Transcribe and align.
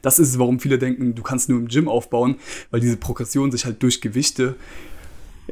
Das 0.00 0.20
ist 0.20 0.28
es, 0.28 0.38
warum 0.38 0.60
viele 0.60 0.78
denken, 0.78 1.14
du 1.14 1.22
kannst 1.22 1.48
nur 1.48 1.58
im 1.58 1.66
Gym 1.66 1.88
aufbauen, 1.88 2.38
weil 2.70 2.80
diese 2.80 2.96
Progression 2.96 3.50
sich 3.50 3.64
halt 3.64 3.82
durch 3.82 4.00
Gewichte 4.00 4.54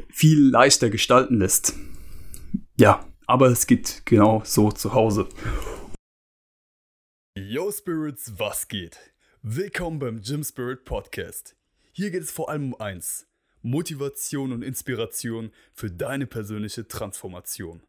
viel 0.09 0.39
leichter 0.39 0.89
gestalten 0.89 1.39
lässt. 1.39 1.73
Ja, 2.77 3.05
aber 3.27 3.47
es 3.47 3.67
geht 3.67 4.03
genau 4.05 4.41
so 4.45 4.71
zu 4.71 4.93
Hause. 4.93 5.27
Yo 7.37 7.69
Spirits, 7.71 8.33
was 8.37 8.69
geht? 8.69 8.97
Willkommen 9.41 9.99
beim 9.99 10.21
Gym 10.21 10.43
Spirit 10.43 10.85
Podcast. 10.85 11.57
Hier 11.91 12.09
geht 12.09 12.23
es 12.23 12.31
vor 12.31 12.49
allem 12.49 12.73
um 12.73 12.79
eins: 12.79 13.27
Motivation 13.61 14.53
und 14.53 14.61
Inspiration 14.61 15.51
für 15.73 15.91
deine 15.91 16.25
persönliche 16.25 16.87
Transformation. 16.87 17.81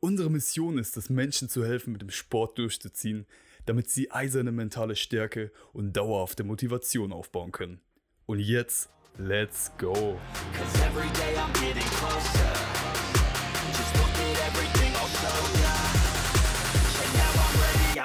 Unsere 0.00 0.30
Mission 0.30 0.78
ist 0.78 0.98
es, 0.98 1.08
Menschen 1.08 1.48
zu 1.48 1.64
helfen, 1.64 1.92
mit 1.92 2.02
dem 2.02 2.10
Sport 2.10 2.58
durchzuziehen, 2.58 3.26
damit 3.66 3.90
sie 3.90 4.10
eiserne 4.10 4.52
mentale 4.52 4.96
Stärke 4.96 5.52
und 5.72 5.96
dauerhafte 5.96 6.44
Motivation 6.44 7.12
aufbauen 7.12 7.52
können. 7.52 7.80
Und 8.26 8.38
jetzt, 8.38 8.90
let's 9.18 9.70
go! 9.78 10.18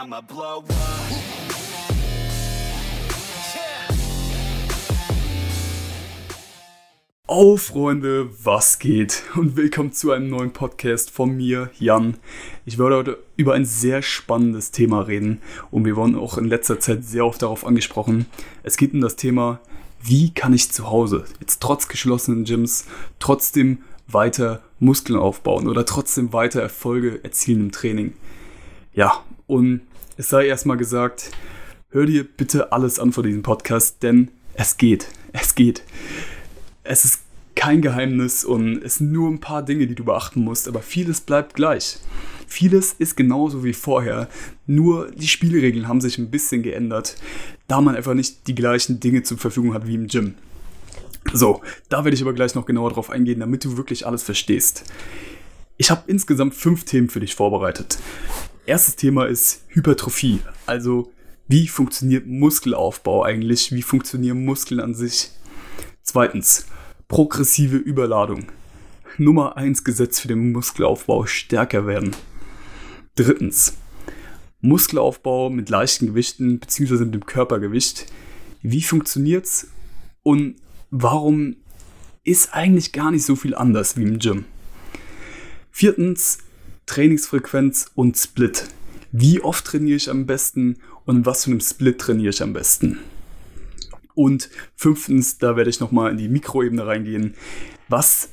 I'ma 0.05 0.21
blow 0.21 0.59
up. 0.59 1.74
Oh 7.27 7.57
Freunde, 7.57 8.29
was 8.43 8.77
geht? 8.77 9.23
Und 9.35 9.57
willkommen 9.57 9.91
zu 9.91 10.11
einem 10.11 10.29
neuen 10.29 10.53
Podcast 10.53 11.09
von 11.09 11.35
mir, 11.35 11.71
Jan. 11.79 12.17
Ich 12.67 12.77
werde 12.77 12.97
heute 12.97 13.17
über 13.35 13.55
ein 13.55 13.65
sehr 13.65 14.03
spannendes 14.03 14.69
Thema 14.69 14.99
reden 14.99 15.41
und 15.71 15.85
wir 15.85 15.95
wurden 15.95 16.15
auch 16.15 16.37
in 16.37 16.45
letzter 16.45 16.79
Zeit 16.79 17.03
sehr 17.03 17.25
oft 17.25 17.41
darauf 17.41 17.65
angesprochen. 17.65 18.27
Es 18.61 18.77
geht 18.77 18.93
um 18.93 19.01
das 19.01 19.15
Thema, 19.15 19.59
wie 20.03 20.35
kann 20.35 20.53
ich 20.53 20.71
zu 20.71 20.91
Hause, 20.91 21.25
jetzt 21.39 21.63
trotz 21.63 21.87
geschlossenen 21.87 22.43
Gyms, 22.43 22.85
trotzdem 23.17 23.79
weiter 24.05 24.61
Muskeln 24.77 25.17
aufbauen 25.17 25.67
oder 25.67 25.83
trotzdem 25.83 26.31
weiter 26.31 26.61
Erfolge 26.61 27.23
erzielen 27.23 27.61
im 27.61 27.71
Training. 27.71 28.13
Ja, 28.93 29.23
und 29.47 29.81
es 30.15 30.29
sei 30.29 30.45
erstmal 30.45 30.77
gesagt, 30.77 31.31
hör 31.89 32.05
dir 32.05 32.23
bitte 32.23 32.71
alles 32.71 32.99
an 32.99 33.13
vor 33.13 33.23
diesem 33.23 33.41
Podcast, 33.41 34.03
denn 34.03 34.29
es 34.53 34.77
geht. 34.77 35.07
Es 35.33 35.55
geht 35.55 35.81
es 36.85 37.03
ist 37.03 37.19
kein 37.55 37.81
Geheimnis 37.81 38.43
und 38.43 38.83
es 38.83 38.95
sind 38.95 39.11
nur 39.11 39.29
ein 39.29 39.39
paar 39.39 39.63
Dinge, 39.63 39.87
die 39.87 39.95
du 39.95 40.03
beachten 40.03 40.41
musst, 40.41 40.67
aber 40.67 40.81
vieles 40.81 41.21
bleibt 41.21 41.55
gleich. 41.55 41.97
Vieles 42.47 42.93
ist 42.93 43.17
genauso 43.17 43.63
wie 43.63 43.73
vorher, 43.73 44.29
nur 44.67 45.11
die 45.11 45.27
Spielregeln 45.27 45.87
haben 45.87 46.01
sich 46.01 46.17
ein 46.17 46.29
bisschen 46.29 46.63
geändert, 46.63 47.15
da 47.67 47.81
man 47.81 47.95
einfach 47.95 48.13
nicht 48.13 48.47
die 48.47 48.55
gleichen 48.55 48.99
Dinge 48.99 49.23
zur 49.23 49.37
Verfügung 49.37 49.73
hat 49.73 49.87
wie 49.87 49.95
im 49.95 50.07
Gym. 50.07 50.35
So, 51.33 51.61
da 51.89 52.03
werde 52.03 52.15
ich 52.15 52.21
aber 52.21 52.33
gleich 52.33 52.53
noch 52.55 52.65
genauer 52.65 52.91
drauf 52.91 53.09
eingehen, 53.09 53.39
damit 53.39 53.65
du 53.65 53.77
wirklich 53.77 54.05
alles 54.05 54.21
verstehst. 54.21 54.83
Ich 55.77 55.89
habe 55.89 56.03
insgesamt 56.07 56.53
fünf 56.53 56.83
Themen 56.83 57.09
für 57.09 57.19
dich 57.19 57.35
vorbereitet. 57.35 57.97
Erstes 58.65 58.95
Thema 58.95 59.25
ist 59.25 59.63
Hypertrophie, 59.69 60.39
also 60.65 61.11
wie 61.47 61.67
funktioniert 61.67 62.27
Muskelaufbau 62.27 63.23
eigentlich, 63.23 63.71
wie 63.71 63.81
funktionieren 63.81 64.45
Muskeln 64.45 64.79
an 64.79 64.93
sich. 64.93 65.31
Zweitens, 66.03 66.65
progressive 67.07 67.77
Überladung. 67.77 68.47
Nummer 69.17 69.57
1 69.57 69.83
Gesetz 69.83 70.19
für 70.19 70.27
den 70.27 70.51
Muskelaufbau 70.51 71.25
stärker 71.25 71.87
werden. 71.87 72.15
Drittens, 73.15 73.77
Muskelaufbau 74.61 75.49
mit 75.49 75.69
leichten 75.69 76.07
Gewichten 76.07 76.59
bzw. 76.59 77.05
mit 77.05 77.13
dem 77.13 77.25
Körpergewicht. 77.25 78.07
Wie 78.61 78.81
funktioniert's 78.81 79.67
und 80.23 80.55
warum 80.89 81.57
ist 82.23 82.53
eigentlich 82.53 82.91
gar 82.91 83.11
nicht 83.11 83.25
so 83.25 83.35
viel 83.35 83.53
anders 83.53 83.95
wie 83.95 84.03
im 84.03 84.19
Gym? 84.19 84.45
Viertens, 85.71 86.39
Trainingsfrequenz 86.87 87.91
und 87.93 88.17
Split. 88.17 88.65
Wie 89.11 89.41
oft 89.41 89.65
trainiere 89.65 89.97
ich 89.97 90.09
am 90.09 90.25
besten 90.25 90.77
und 91.05 91.25
was 91.25 91.43
für 91.43 91.51
einem 91.51 91.61
Split 91.61 91.99
trainiere 91.99 92.31
ich 92.31 92.41
am 92.41 92.53
besten? 92.53 92.99
Und 94.15 94.49
fünftens, 94.75 95.37
da 95.37 95.55
werde 95.55 95.69
ich 95.69 95.79
nochmal 95.79 96.11
in 96.11 96.17
die 96.17 96.29
Mikroebene 96.29 96.87
reingehen. 96.87 97.35
Was, 97.89 98.29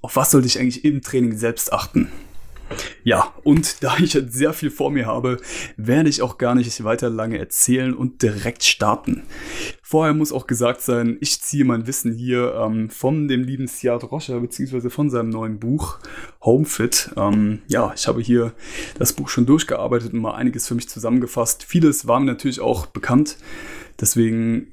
auf 0.00 0.16
was 0.16 0.30
sollte 0.30 0.46
ich 0.46 0.58
eigentlich 0.58 0.84
im 0.84 1.02
Training 1.02 1.36
selbst 1.36 1.72
achten? 1.72 2.10
Ja, 3.02 3.32
und 3.44 3.82
da 3.82 3.96
ich 3.98 4.14
jetzt 4.14 4.34
sehr 4.34 4.52
viel 4.52 4.70
vor 4.70 4.90
mir 4.90 5.06
habe, 5.06 5.38
werde 5.76 6.08
ich 6.08 6.22
auch 6.22 6.38
gar 6.38 6.54
nicht 6.54 6.84
weiter 6.84 7.08
lange 7.08 7.38
erzählen 7.38 7.94
und 7.94 8.22
direkt 8.22 8.62
starten. 8.64 9.22
Vorher 9.82 10.12
muss 10.12 10.32
auch 10.32 10.46
gesagt 10.46 10.82
sein, 10.82 11.16
ich 11.20 11.40
ziehe 11.40 11.64
mein 11.64 11.86
Wissen 11.86 12.12
hier 12.12 12.54
ähm, 12.54 12.90
von 12.90 13.28
dem 13.28 13.42
lieben 13.42 13.66
Siad 13.66 14.04
Roscher, 14.04 14.40
beziehungsweise 14.40 14.90
von 14.90 15.08
seinem 15.08 15.30
neuen 15.30 15.58
Buch 15.58 15.98
Homefit. 16.42 17.10
Ähm, 17.16 17.60
ja, 17.68 17.92
ich 17.94 18.06
habe 18.06 18.20
hier 18.20 18.52
das 18.98 19.14
Buch 19.14 19.28
schon 19.28 19.46
durchgearbeitet 19.46 20.12
und 20.12 20.20
mal 20.20 20.34
einiges 20.34 20.68
für 20.68 20.74
mich 20.74 20.88
zusammengefasst. 20.88 21.64
Vieles 21.64 22.06
war 22.06 22.20
mir 22.20 22.26
natürlich 22.26 22.60
auch 22.60 22.86
bekannt. 22.86 23.38
Deswegen 24.00 24.72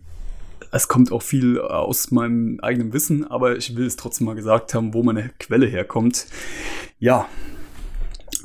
es 0.75 0.89
kommt 0.89 1.13
auch 1.13 1.21
viel 1.21 1.59
aus 1.59 2.11
meinem 2.11 2.59
eigenen 2.59 2.91
Wissen, 2.91 3.25
aber 3.25 3.55
ich 3.55 3.77
will 3.77 3.85
es 3.85 3.95
trotzdem 3.95 4.25
mal 4.25 4.35
gesagt 4.35 4.73
haben, 4.73 4.93
wo 4.93 5.03
meine 5.03 5.31
Quelle 5.39 5.67
herkommt. 5.67 6.27
Ja, 6.99 7.27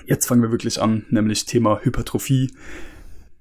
jetzt 0.07 0.27
fangen 0.27 0.41
wir 0.41 0.53
wirklich 0.53 0.81
an, 0.81 1.05
nämlich 1.11 1.45
Thema 1.47 1.81
Hypertrophie. 1.83 2.53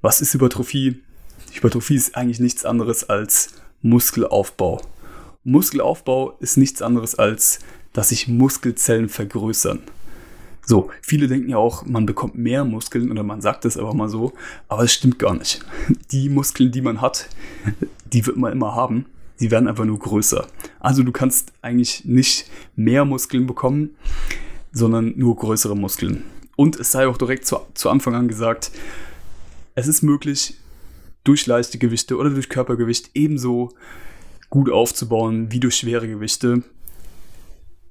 Was 0.02 0.22
ist 0.22 0.34
Hypertrophie? 0.34 1.04
Hypertrophie 1.52 1.96
ist 1.96 2.16
eigentlich 2.16 2.40
nichts 2.40 2.66
anderes 2.66 3.08
als 3.08 3.54
Muskelaufbau. 3.84 4.82
Muskelaufbau 5.44 6.38
ist 6.40 6.58
nichts 6.58 6.82
anderes 6.82 7.14
als, 7.14 7.60
dass 7.94 8.10
sich 8.10 8.28
Muskelzellen 8.28 9.08
vergrößern. 9.08 9.84
So, 10.66 10.90
viele 11.04 11.28
denken 11.28 11.50
ja 11.50 11.58
auch, 11.58 11.86
man 11.86 12.08
bekommt 12.08 12.36
mehr 12.36 12.66
Muskeln 12.66 13.12
oder 13.12 13.22
man 13.22 13.42
sagt 13.42 13.66
es 13.66 13.78
aber 13.78 13.94
mal 13.94 14.10
so, 14.10 14.34
aber 14.68 14.84
es 14.84 14.94
stimmt 14.94 15.20
gar 15.20 15.36
nicht. 15.36 15.64
Die 16.12 16.30
Muskeln, 16.30 16.72
die 16.72 16.82
man 16.82 17.02
hat, 17.02 17.30
die 18.14 18.26
wird 18.26 18.38
man 18.38 18.52
immer 18.52 18.76
haben. 18.76 19.06
Die 19.40 19.52
werden 19.52 19.68
einfach 19.68 19.86
nur 19.86 20.00
größer. 20.00 20.48
Also 20.80 21.04
du 21.04 21.12
kannst 21.12 21.54
eigentlich 21.62 22.04
nicht 22.06 22.50
mehr 22.76 23.06
Muskeln 23.06 23.48
bekommen, 23.48 23.96
sondern 24.72 25.14
nur 25.18 25.36
größere 25.36 25.78
Muskeln. 25.78 26.24
Und 26.56 26.78
es 26.78 26.92
sei 26.92 27.08
auch 27.08 27.18
direkt 27.18 27.46
zu, 27.46 27.58
zu 27.74 27.90
Anfang 27.90 28.16
an 28.16 28.28
gesagt, 28.28 28.72
es 29.76 29.88
ist 29.88 30.02
möglich, 30.02 30.56
durch 31.24 31.46
leichte 31.48 31.78
Gewichte 31.78 32.18
oder 32.18 32.30
durch 32.30 32.50
Körpergewicht 32.50 33.12
ebenso 33.14 33.74
gut 34.50 34.70
aufzubauen 34.70 35.52
wie 35.52 35.60
durch 35.60 35.76
schwere 35.76 36.08
Gewichte 36.08 36.64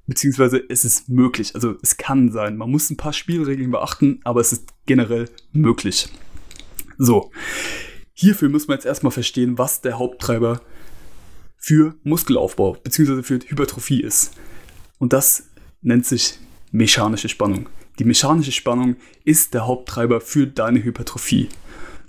beziehungsweise 0.09 0.61
es 0.67 0.83
ist 0.83 1.07
möglich. 1.07 1.53
Also 1.53 1.75
es 1.83 1.95
kann 1.95 2.31
sein. 2.31 2.57
Man 2.57 2.71
muss 2.71 2.89
ein 2.89 2.97
paar 2.97 3.13
Spielregeln 3.13 3.71
beachten, 3.71 4.19
aber 4.23 4.41
es 4.41 4.51
ist 4.51 4.67
generell 4.85 5.29
möglich. 5.53 6.09
So, 6.97 7.31
hierfür 8.19 8.49
muss 8.49 8.67
man 8.67 8.75
jetzt 8.75 8.85
erstmal 8.85 9.11
verstehen, 9.11 9.57
was 9.57 9.79
der 9.79 9.97
Haupttreiber 9.97 10.61
für 11.57 11.95
Muskelaufbau 12.03 12.73
beziehungsweise 12.83 13.23
für 13.23 13.39
Hypertrophie 13.39 14.01
ist. 14.01 14.33
Und 14.97 15.13
das 15.13 15.49
nennt 15.81 16.05
sich 16.05 16.37
mechanische 16.71 17.29
Spannung. 17.29 17.69
Die 17.97 18.03
mechanische 18.03 18.51
Spannung 18.51 18.97
ist 19.23 19.53
der 19.53 19.67
Haupttreiber 19.67 20.19
für 20.19 20.47
deine 20.47 20.83
Hypertrophie. 20.83 21.47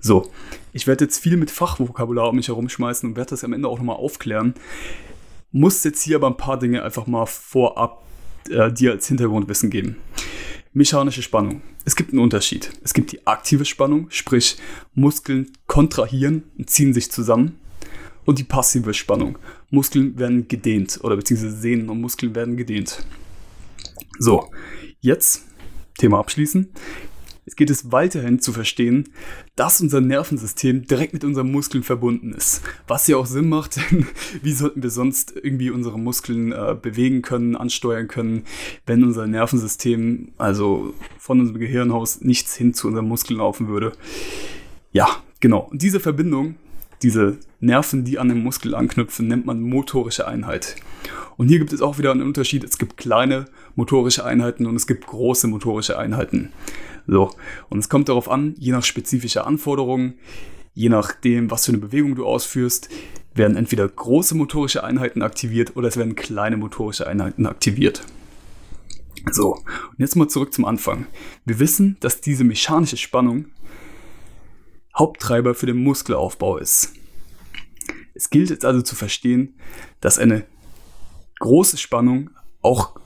So, 0.01 0.31
ich 0.73 0.89
werde 0.89 1.05
jetzt 1.05 1.19
viel 1.19 1.37
mit 1.37 1.51
Fachvokabular 1.51 2.31
um 2.31 2.37
mich 2.37 2.49
herumschmeißen 2.49 3.09
und 3.09 3.17
werde 3.17 3.31
das 3.31 3.45
am 3.45 3.53
Ende 3.53 3.69
auch 3.69 3.79
nochmal 3.79 3.97
aufklären. 3.97 4.55
Muss 5.53 5.85
jetzt 5.85 6.03
hier 6.03 6.17
aber 6.17 6.27
ein 6.27 6.37
paar 6.37 6.59
Dinge 6.59 6.83
einfach 6.83 7.07
mal 7.07 7.27
vorab 7.27 8.05
äh, 8.49 8.73
dir 8.73 8.93
als 8.93 9.07
Hintergrundwissen 9.07 9.71
geben. 9.71 9.97
Mechanische 10.73 11.23
Spannung. 11.23 11.63
Es 11.85 11.97
gibt 11.97 12.11
einen 12.13 12.21
Unterschied. 12.21 12.71
Es 12.85 12.95
gibt 12.95 13.11
die 13.11 13.27
aktive 13.27 13.65
Spannung, 13.65 14.07
sprich 14.11 14.57
Muskeln 14.95 15.51
kontrahieren 15.67 16.45
und 16.57 16.71
ziehen 16.71 16.95
sich 16.95 17.11
zusammen. 17.11 17.59
Und 18.25 18.39
die 18.39 18.45
passive 18.45 18.95
Spannung. 18.95 19.39
Muskeln 19.71 20.17
werden 20.19 20.47
gedehnt 20.47 21.01
oder 21.03 21.17
beziehungsweise 21.17 21.57
Sehnen 21.57 21.89
und 21.89 22.01
Muskeln 22.01 22.35
werden 22.35 22.57
gedehnt. 22.57 23.05
So, 24.19 24.51
jetzt 25.01 25.45
Thema 25.99 26.21
abschließen. 26.21 26.69
Es 27.51 27.57
geht 27.57 27.69
es 27.71 27.91
weiterhin 27.91 28.39
zu 28.39 28.53
verstehen, 28.53 29.09
dass 29.57 29.81
unser 29.81 30.01
Nervensystem 30.01 30.87
direkt 30.87 31.15
mit 31.15 31.25
unseren 31.25 31.51
Muskeln 31.51 31.83
verbunden 31.83 32.33
ist. 32.33 32.63
Was 32.87 33.09
ja 33.09 33.17
auch 33.17 33.27
Sinn 33.27 33.49
macht, 33.49 33.75
denn 33.91 34.07
wie 34.41 34.53
sollten 34.53 34.85
wir 34.85 34.91
sonst 34.91 35.35
irgendwie 35.35 35.71
unsere 35.71 35.99
Muskeln 35.99 36.53
äh, 36.53 36.77
bewegen 36.81 37.23
können, 37.23 37.57
ansteuern 37.57 38.07
können, 38.07 38.45
wenn 38.87 39.03
unser 39.03 39.27
Nervensystem, 39.27 40.29
also 40.39 40.95
von 41.19 41.41
unserem 41.41 41.59
Gehirnhaus, 41.59 42.21
nichts 42.21 42.55
hin 42.55 42.73
zu 42.73 42.87
unseren 42.87 43.09
Muskeln 43.09 43.39
laufen 43.39 43.67
würde. 43.67 43.95
Ja, 44.93 45.09
genau. 45.41 45.67
Und 45.73 45.83
diese 45.83 45.99
Verbindung, 45.99 46.55
diese 47.03 47.39
Nerven, 47.59 48.05
die 48.05 48.21
an 48.21 48.29
den 48.29 48.45
Muskel 48.45 48.77
anknüpfen, 48.77 49.27
nennt 49.27 49.45
man 49.45 49.61
motorische 49.61 50.29
Einheit. 50.29 50.77
Und 51.37 51.49
hier 51.49 51.59
gibt 51.59 51.73
es 51.73 51.83
auch 51.83 51.99
wieder 51.99 52.13
einen 52.13 52.23
Unterschied. 52.23 52.63
Es 52.63 52.79
gibt 52.79 52.97
kleine 52.97 53.47
motorische 53.75 54.25
Einheiten 54.25 54.67
und 54.67 54.77
es 54.77 54.87
gibt 54.87 55.07
große 55.07 55.49
motorische 55.49 55.99
Einheiten. 55.99 56.53
So, 57.11 57.35
und 57.69 57.81
es 57.81 57.89
kommt 57.89 58.09
darauf 58.09 58.31
an, 58.31 58.55
je 58.57 58.71
nach 58.71 58.85
spezifischer 58.85 59.45
Anforderungen, 59.45 60.21
je 60.75 60.89
nachdem, 60.89 61.51
was 61.51 61.67
für 61.67 61.73
eine 61.73 61.81
Bewegung 61.81 62.15
du 62.15 62.25
ausführst, 62.25 62.89
werden 63.35 63.57
entweder 63.57 63.89
große 63.89 64.37
motorische 64.37 64.85
Einheiten 64.85 65.23
aktiviert 65.23 65.75
oder 65.77 65.89
es 65.89 65.97
werden 65.97 66.15
kleine 66.15 66.57
motorische 66.57 67.09
Einheiten 67.09 67.47
aktiviert. 67.47 68.05
So, 69.33 69.55
und 69.55 69.99
jetzt 69.99 70.15
mal 70.15 70.29
zurück 70.29 70.55
zum 70.55 70.65
Anfang. 70.65 71.09
Wir 71.45 71.59
wissen, 71.59 71.97
dass 71.99 72.21
diese 72.21 72.45
mechanische 72.45 72.97
Spannung 72.97 73.47
Haupttreiber 74.97 75.57
für 75.57 75.67
den 75.67 75.83
Muskelaufbau 75.83 76.59
ist. 76.59 76.93
Es 78.15 78.31
gilt 78.31 78.51
jetzt 78.51 78.65
also 78.65 78.83
zu 78.83 78.95
verstehen, 78.95 79.57
dass 80.01 80.21
eine 80.21 80.47
große 81.41 81.77
Spannung 81.77 82.31
auch 82.63 83.01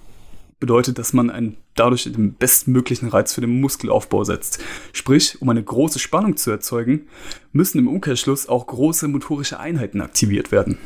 bedeutet, 0.61 0.99
dass 0.99 1.13
man 1.13 1.31
einen 1.31 1.57
dadurch 1.75 2.05
den 2.05 2.35
bestmöglichen 2.35 3.09
Reiz 3.09 3.35
für 3.35 3.41
den 3.41 3.61
Muskelaufbau 3.61 4.25
setzt. 4.25 4.63
Sprich, 4.93 5.41
um 5.43 5.49
eine 5.49 5.63
große 5.63 5.99
Spannung 5.99 6.37
zu 6.37 6.51
erzeugen, 6.51 7.09
müssen 7.53 7.79
im 7.79 7.89
Umkehrschluss 7.89 8.49
auch 8.49 8.67
große 8.67 9.09
motorische 9.09 9.59
Einheiten 9.59 10.01
aktiviert 10.01 10.53
werden. 10.53 10.79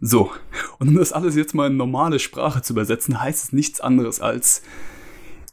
So, 0.00 0.30
und 0.78 0.88
um 0.88 0.94
das 0.94 1.12
alles 1.12 1.34
jetzt 1.34 1.54
mal 1.54 1.66
in 1.66 1.76
normale 1.76 2.20
Sprache 2.20 2.62
zu 2.62 2.72
übersetzen, 2.72 3.20
heißt 3.20 3.44
es 3.44 3.52
nichts 3.52 3.80
anderes 3.80 4.20
als, 4.20 4.62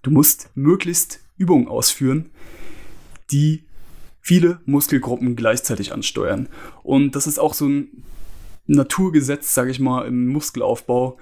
du 0.03 0.11
musst 0.11 0.49
möglichst 0.53 1.19
Übungen 1.37 1.67
ausführen, 1.67 2.29
die 3.31 3.63
viele 4.21 4.59
Muskelgruppen 4.65 5.35
gleichzeitig 5.35 5.93
ansteuern. 5.93 6.47
Und 6.83 7.15
das 7.15 7.25
ist 7.25 7.39
auch 7.39 7.53
so 7.53 7.67
ein 7.67 8.03
Naturgesetz, 8.67 9.53
sage 9.53 9.71
ich 9.71 9.79
mal, 9.79 10.07
im 10.07 10.27
Muskelaufbau. 10.27 11.17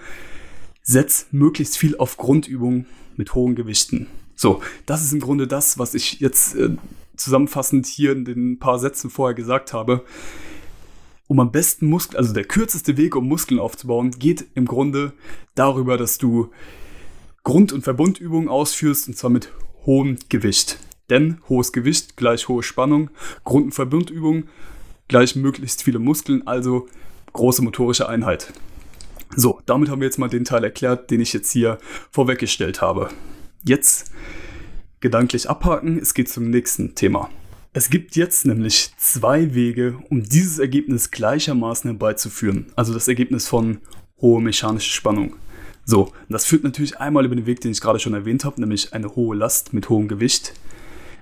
Setz 0.84 1.28
möglichst 1.32 1.78
viel 1.78 1.98
auf 1.98 2.18
Grundübungen 2.18 2.86
mit 3.16 3.34
hohen 3.34 3.56
Gewichten. 3.56 4.08
So, 4.36 4.62
das 4.86 5.04
ist 5.04 5.14
im 5.14 5.20
Grunde 5.20 5.48
das, 5.48 5.80
was 5.80 5.94
ich 5.94 6.20
jetzt 6.20 6.56
äh, 6.56 6.76
zusammenfassend 7.16 7.88
hier 7.88 8.12
in 8.12 8.26
den 8.26 8.60
paar 8.60 8.80
Sätzen 8.80 9.10
vorher 9.10 9.34
gesagt 9.34 9.74
habe 9.74 10.04
um 11.34 11.40
am 11.40 11.52
besten 11.52 11.88
Muskeln, 11.88 12.20
also 12.20 12.32
der 12.32 12.44
kürzeste 12.44 12.98
Weg, 12.98 13.16
um 13.16 13.28
Muskeln 13.28 13.60
aufzubauen, 13.60 14.12
geht 14.12 14.46
im 14.54 14.66
Grunde 14.66 15.14
darüber, 15.56 15.98
dass 15.98 16.20
du 16.20 16.52
Grund- 17.44 17.74
und 17.74 17.84
Verbundübungen 17.84 18.50
ausführst 18.50 19.08
und 19.08 19.18
zwar 19.18 19.30
mit 19.30 19.52
hohem 19.86 20.18
Gewicht. 20.30 20.78
Denn 21.10 21.40
hohes 21.50 21.74
Gewicht 21.74 22.18
gleich 22.18 22.48
hohe 22.48 22.62
Spannung, 22.62 23.10
Grund- 23.44 23.66
und 23.66 23.72
Verbundübungen 23.74 24.48
gleich 25.08 25.36
möglichst 25.36 25.84
viele 25.84 26.00
Muskeln, 26.00 26.46
also 26.46 26.88
große 27.34 27.64
motorische 27.64 28.08
Einheit. 28.08 28.54
So, 29.36 29.62
damit 29.66 29.90
haben 29.90 30.00
wir 30.00 30.06
jetzt 30.06 30.20
mal 30.20 30.30
den 30.30 30.46
Teil 30.46 30.64
erklärt, 30.64 31.10
den 31.10 31.20
ich 31.20 31.34
jetzt 31.34 31.52
hier 31.52 31.80
vorweggestellt 32.12 32.82
habe. 32.82 33.10
Jetzt 33.64 34.12
gedanklich 35.00 35.50
abhaken, 35.50 35.98
es 35.98 36.14
geht 36.14 36.30
zum 36.30 36.50
nächsten 36.50 36.96
Thema. 36.96 37.30
Es 37.74 37.90
gibt 37.90 38.16
jetzt 38.16 38.46
nämlich 38.46 38.94
zwei 38.98 39.56
Wege, 39.56 39.98
um 40.10 40.24
dieses 40.24 40.60
Ergebnis 40.60 41.10
gleichermaßen 41.10 41.90
herbeizuführen. 41.90 42.68
Also 42.76 42.94
das 42.94 43.08
Ergebnis 43.08 43.48
von 43.48 43.80
hohe 44.22 44.42
mechanische 44.42 44.92
Spannung. 44.92 45.36
So, 45.84 46.14
das 46.30 46.46
führt 46.46 46.64
natürlich 46.64 47.00
einmal 47.00 47.26
über 47.26 47.36
den 47.36 47.48
Weg, 47.48 47.62
den 47.62 47.72
ich 47.72 47.82
gerade 47.82 48.00
schon 48.00 48.14
erwähnt 48.14 48.46
habe, 48.46 48.62
nämlich 48.62 48.94
eine 48.94 49.16
hohe 49.16 49.36
Last 49.36 49.74
mit 49.74 49.90
hohem 49.90 50.08
Gewicht. 50.08 50.54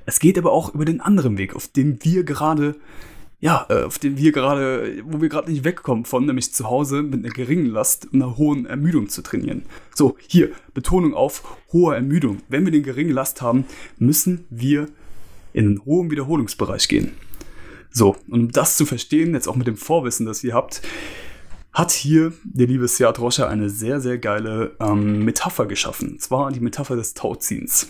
Es 0.05 0.19
geht 0.19 0.37
aber 0.37 0.51
auch 0.51 0.75
über 0.75 0.85
den 0.85 0.99
anderen 0.99 1.37
Weg, 1.37 1.55
auf 1.55 1.67
dem 1.69 2.03
wir 2.03 2.23
gerade, 2.23 2.75
ja, 3.41 3.65
äh, 3.69 3.83
auf 3.83 3.97
dem 3.97 4.17
wir 4.17 4.31
gerade, 4.31 5.01
wo 5.03 5.19
wir 5.19 5.27
gerade 5.27 5.51
nicht 5.51 5.63
wegkommen 5.63 6.05
von, 6.05 6.25
nämlich 6.25 6.53
zu 6.53 6.69
Hause 6.69 7.01
mit 7.01 7.25
einer 7.25 7.33
geringen 7.33 7.65
Last 7.65 8.05
und 8.05 8.21
einer 8.21 8.38
hohen 8.38 8.67
Ermüdung 8.67 9.09
zu 9.09 9.23
trainieren. 9.23 9.63
So, 9.95 10.15
hier, 10.27 10.51
Betonung 10.75 11.15
auf 11.15 11.57
hohe 11.73 11.95
Ermüdung. 11.95 12.43
Wenn 12.49 12.65
wir 12.65 12.71
eine 12.71 12.83
geringe 12.83 13.13
Last 13.13 13.41
haben, 13.41 13.65
müssen 13.97 14.45
wir 14.51 14.88
in 15.53 15.65
einen 15.65 15.85
hohen 15.85 16.11
Wiederholungsbereich 16.11 16.88
gehen. 16.88 17.13
So, 17.91 18.15
und 18.29 18.39
um 18.39 18.51
das 18.51 18.77
zu 18.77 18.85
verstehen, 18.85 19.33
jetzt 19.33 19.47
auch 19.47 19.55
mit 19.55 19.67
dem 19.67 19.75
Vorwissen, 19.75 20.27
das 20.27 20.43
ihr 20.43 20.53
habt, 20.53 20.83
hat 21.73 21.91
hier 21.91 22.33
der 22.43 22.67
liebe 22.67 22.88
Seat 22.88 23.19
Rocha 23.19 23.47
eine 23.47 23.71
sehr, 23.71 23.99
sehr 24.01 24.19
geile 24.19 24.75
ähm, 24.79 25.25
Metapher 25.25 25.65
geschaffen. 25.65 26.11
Und 26.11 26.21
zwar 26.21 26.51
die 26.51 26.59
Metapher 26.59 26.95
des 26.95 27.15
Tauziehens. 27.15 27.88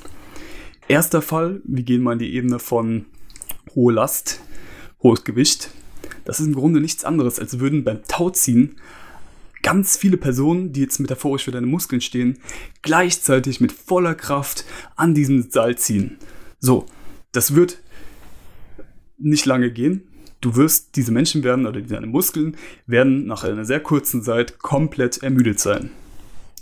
Erster 0.88 1.22
Fall, 1.22 1.62
wir 1.66 1.84
gehen 1.84 2.02
mal 2.02 2.14
in 2.14 2.20
die 2.20 2.34
Ebene 2.34 2.58
von 2.58 3.06
hohe 3.76 3.94
Last, 3.94 4.42
hohes 5.04 5.24
Gewicht. 5.24 5.70
Das 6.26 6.40
ist 6.40 6.48
im 6.48 6.54
Grunde 6.54 6.82
nichts 6.82 7.04
anderes, 7.04 7.40
als 7.40 7.60
würden 7.60 7.84
beim 7.84 8.04
Tauziehen 8.08 8.76
ganz 9.62 9.98
viele 9.98 10.18
Personen, 10.18 10.74
die 10.74 10.82
jetzt 10.82 11.00
metaphorisch 11.00 11.46
für 11.46 11.52
deine 11.52 11.68
Muskeln 11.68 12.02
stehen, 12.02 12.40
gleichzeitig 12.82 13.62
mit 13.62 13.72
voller 13.72 14.16
Kraft 14.16 14.66
an 14.96 15.14
diesem 15.14 15.50
Seil 15.50 15.78
ziehen. 15.78 16.18
So, 16.60 16.86
das 17.32 17.56
wird 17.56 17.80
nicht 19.18 19.46
lange 19.46 19.72
gehen. 19.72 20.04
Du 20.42 20.56
wirst, 20.56 20.96
diese 20.96 21.12
Menschen 21.12 21.44
werden, 21.44 21.68
oder 21.68 21.82
deine 21.82 22.08
Muskeln 22.08 22.58
werden 22.88 23.28
nach 23.28 23.44
einer 23.44 23.66
sehr 23.66 23.80
kurzen 23.80 24.24
Zeit 24.24 24.58
komplett 24.60 25.22
ermüdet 25.22 25.60
sein. 25.60 25.92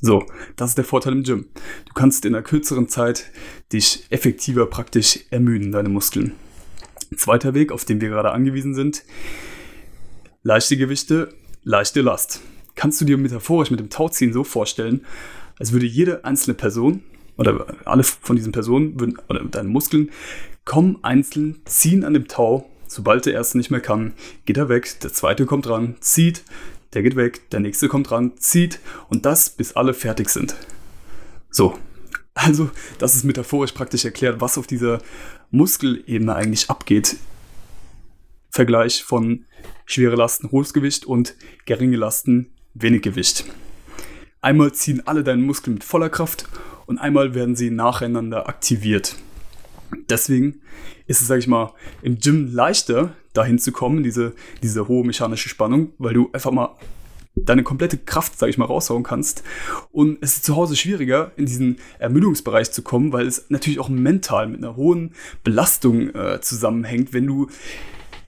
So, 0.01 0.25
das 0.55 0.71
ist 0.71 0.77
der 0.77 0.85
Vorteil 0.85 1.13
im 1.13 1.23
Gym. 1.23 1.45
Du 1.85 1.93
kannst 1.93 2.25
in 2.25 2.35
einer 2.35 2.43
kürzeren 2.43 2.89
Zeit 2.89 3.25
dich 3.71 4.05
effektiver 4.09 4.65
praktisch 4.65 5.19
ermüden, 5.29 5.71
deine 5.71 5.89
Muskeln. 5.89 6.33
Zweiter 7.15 7.53
Weg, 7.53 7.71
auf 7.71 7.85
den 7.85 8.01
wir 8.01 8.09
gerade 8.09 8.31
angewiesen 8.31 8.75
sind, 8.75 9.03
leichte 10.43 10.77
Gewichte, 10.77 11.33
leichte 11.63 12.01
Last. 12.01 12.41
Kannst 12.75 13.01
du 13.01 13.05
dir 13.05 13.17
metaphorisch 13.17 13.71
mit 13.71 13.79
dem 13.79 13.89
Tauziehen 13.89 14.33
so 14.33 14.43
vorstellen, 14.43 15.05
als 15.57 15.71
würde 15.73 15.85
jede 15.85 16.23
einzelne 16.23 16.53
Person 16.53 17.03
oder 17.37 17.77
alle 17.85 18.03
von 18.03 18.35
diesen 18.35 18.51
Personen 18.51 18.99
würden, 18.99 19.17
oder 19.29 19.43
deine 19.43 19.69
Muskeln 19.69 20.11
kommen 20.65 20.99
einzeln, 21.03 21.61
ziehen 21.65 22.03
an 22.03 22.13
dem 22.13 22.27
Tau. 22.27 22.69
Sobald 22.87 23.25
der 23.25 23.33
erste 23.33 23.57
nicht 23.57 23.71
mehr 23.71 23.81
kann, 23.81 24.13
geht 24.45 24.57
er 24.57 24.69
weg, 24.69 24.99
der 25.01 25.13
zweite 25.13 25.45
kommt 25.45 25.69
ran, 25.69 25.95
zieht, 25.99 26.43
der 26.93 27.03
geht 27.03 27.15
weg, 27.15 27.49
der 27.51 27.59
nächste 27.59 27.87
kommt 27.87 28.11
ran, 28.11 28.33
zieht 28.37 28.79
und 29.09 29.25
das 29.25 29.49
bis 29.49 29.73
alle 29.73 29.93
fertig 29.93 30.29
sind. 30.29 30.55
So, 31.51 31.77
also 32.33 32.69
das 32.97 33.15
ist 33.15 33.25
metaphorisch 33.25 33.73
praktisch 33.73 34.05
erklärt, 34.05 34.41
was 34.41 34.57
auf 34.57 34.67
dieser 34.67 34.99
Muskelebene 35.51 36.35
eigentlich 36.35 36.69
abgeht. 36.69 37.17
Vergleich 38.49 39.03
von 39.03 39.45
schwere 39.85 40.15
Lasten 40.15 40.51
hohes 40.51 40.73
Gewicht 40.73 41.05
und 41.05 41.35
geringe 41.65 41.97
Lasten 41.97 42.49
wenig 42.73 43.01
Gewicht. 43.01 43.45
Einmal 44.41 44.73
ziehen 44.73 45.05
alle 45.05 45.23
deine 45.23 45.41
Muskeln 45.41 45.75
mit 45.75 45.83
voller 45.83 46.09
Kraft 46.09 46.47
und 46.85 46.97
einmal 46.97 47.33
werden 47.35 47.55
sie 47.55 47.71
nacheinander 47.71 48.47
aktiviert. 48.47 49.15
Deswegen 50.09 50.61
ist 51.07 51.21
es, 51.21 51.27
sag 51.27 51.39
ich 51.39 51.47
mal, 51.47 51.73
im 52.01 52.19
Gym 52.19 52.53
leichter, 52.53 53.15
dahin 53.33 53.59
zu 53.59 53.71
kommen, 53.71 54.03
diese, 54.03 54.33
diese 54.63 54.87
hohe 54.87 55.05
mechanische 55.05 55.49
Spannung, 55.49 55.93
weil 55.97 56.13
du 56.13 56.29
einfach 56.31 56.51
mal 56.51 56.77
deine 57.35 57.63
komplette 57.63 57.97
Kraft, 57.97 58.37
sag 58.37 58.49
ich 58.49 58.57
mal, 58.57 58.65
raushauen 58.65 59.03
kannst. 59.03 59.43
Und 59.91 60.17
es 60.21 60.37
ist 60.37 60.45
zu 60.45 60.55
Hause 60.55 60.75
schwieriger, 60.75 61.31
in 61.37 61.45
diesen 61.45 61.77
Ermüdungsbereich 61.99 62.71
zu 62.71 62.81
kommen, 62.81 63.13
weil 63.13 63.27
es 63.27 63.45
natürlich 63.49 63.79
auch 63.79 63.89
mental 63.89 64.47
mit 64.47 64.57
einer 64.57 64.75
hohen 64.75 65.13
Belastung 65.43 66.13
äh, 66.13 66.41
zusammenhängt, 66.41 67.13
wenn 67.13 67.27
du 67.27 67.47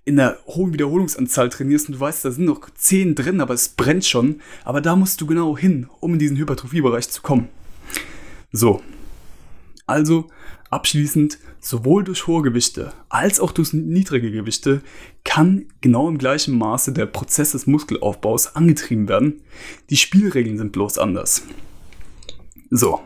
in 0.03 0.19
einer 0.19 0.37
hohen 0.47 0.73
Wiederholungsanzahl 0.73 1.49
trainierst 1.49 1.87
und 1.87 1.95
du 1.95 1.99
weißt, 1.99 2.25
da 2.25 2.31
sind 2.31 2.45
noch 2.45 2.69
10 2.69 3.15
drin, 3.15 3.39
aber 3.39 3.53
es 3.53 3.69
brennt 3.69 4.05
schon. 4.05 4.41
Aber 4.63 4.81
da 4.81 4.95
musst 4.95 5.21
du 5.21 5.27
genau 5.27 5.57
hin, 5.57 5.87
um 5.99 6.13
in 6.13 6.19
diesen 6.19 6.37
Hypertrophiebereich 6.37 7.09
zu 7.09 7.21
kommen. 7.21 7.49
So. 8.51 8.81
Also 9.85 10.29
abschließend, 10.69 11.37
sowohl 11.61 12.03
durch 12.03 12.27
hohe 12.27 12.41
Gewichte 12.41 12.91
als 13.07 13.39
auch 13.39 13.51
durch 13.51 13.71
niedrige 13.71 14.31
Gewichte 14.31 14.81
kann 15.23 15.67
genau 15.79 16.09
im 16.09 16.17
gleichen 16.17 16.57
Maße 16.57 16.91
der 16.91 17.05
Prozess 17.05 17.51
des 17.51 17.67
Muskelaufbaus 17.67 18.55
angetrieben 18.55 19.07
werden. 19.07 19.41
Die 19.89 19.97
Spielregeln 19.97 20.57
sind 20.57 20.71
bloß 20.73 20.97
anders. 20.97 21.43
So. 22.69 22.99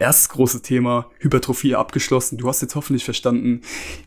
Erstes 0.00 0.28
großes 0.28 0.62
Thema, 0.62 1.10
Hypertrophie 1.18 1.74
abgeschlossen. 1.74 2.38
Du 2.38 2.46
hast 2.46 2.62
jetzt 2.62 2.76
hoffentlich 2.76 3.04
verstanden, 3.04 3.62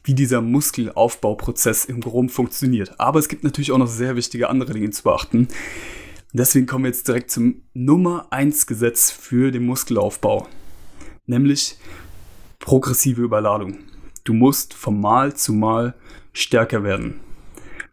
wie 0.06 0.14
dieser 0.14 0.40
Muskelaufbauprozess 0.40 1.84
im 1.84 2.00
Groben 2.00 2.30
funktioniert. 2.30 2.98
Aber 2.98 3.20
es 3.20 3.28
gibt 3.28 3.44
natürlich 3.44 3.74
auch 3.74 3.78
noch 3.78 3.88
sehr 3.88 4.16
wichtige 4.16 4.50
andere 4.50 4.72
Dinge 4.72 4.90
zu 4.92 5.04
beachten. 5.04 5.50
Deswegen 6.32 6.66
kommen 6.66 6.86
wir 6.86 6.92
jetzt 6.92 7.10
direkt 7.10 7.30
zum 7.30 7.64
Nummer 7.74 8.28
1 8.32 8.68
Gesetz 8.68 9.12
für 9.12 9.52
den 9.52 9.66
Muskelaufbau, 9.66 10.48
nämlich 11.26 11.76
progressive 12.62 13.22
Überladung. 13.22 13.80
Du 14.24 14.34
musst 14.34 14.74
vom 14.74 15.02
Mal 15.02 15.36
zu 15.36 15.54
Mal 15.54 15.94
stärker 16.32 16.84
werden. 16.84 17.20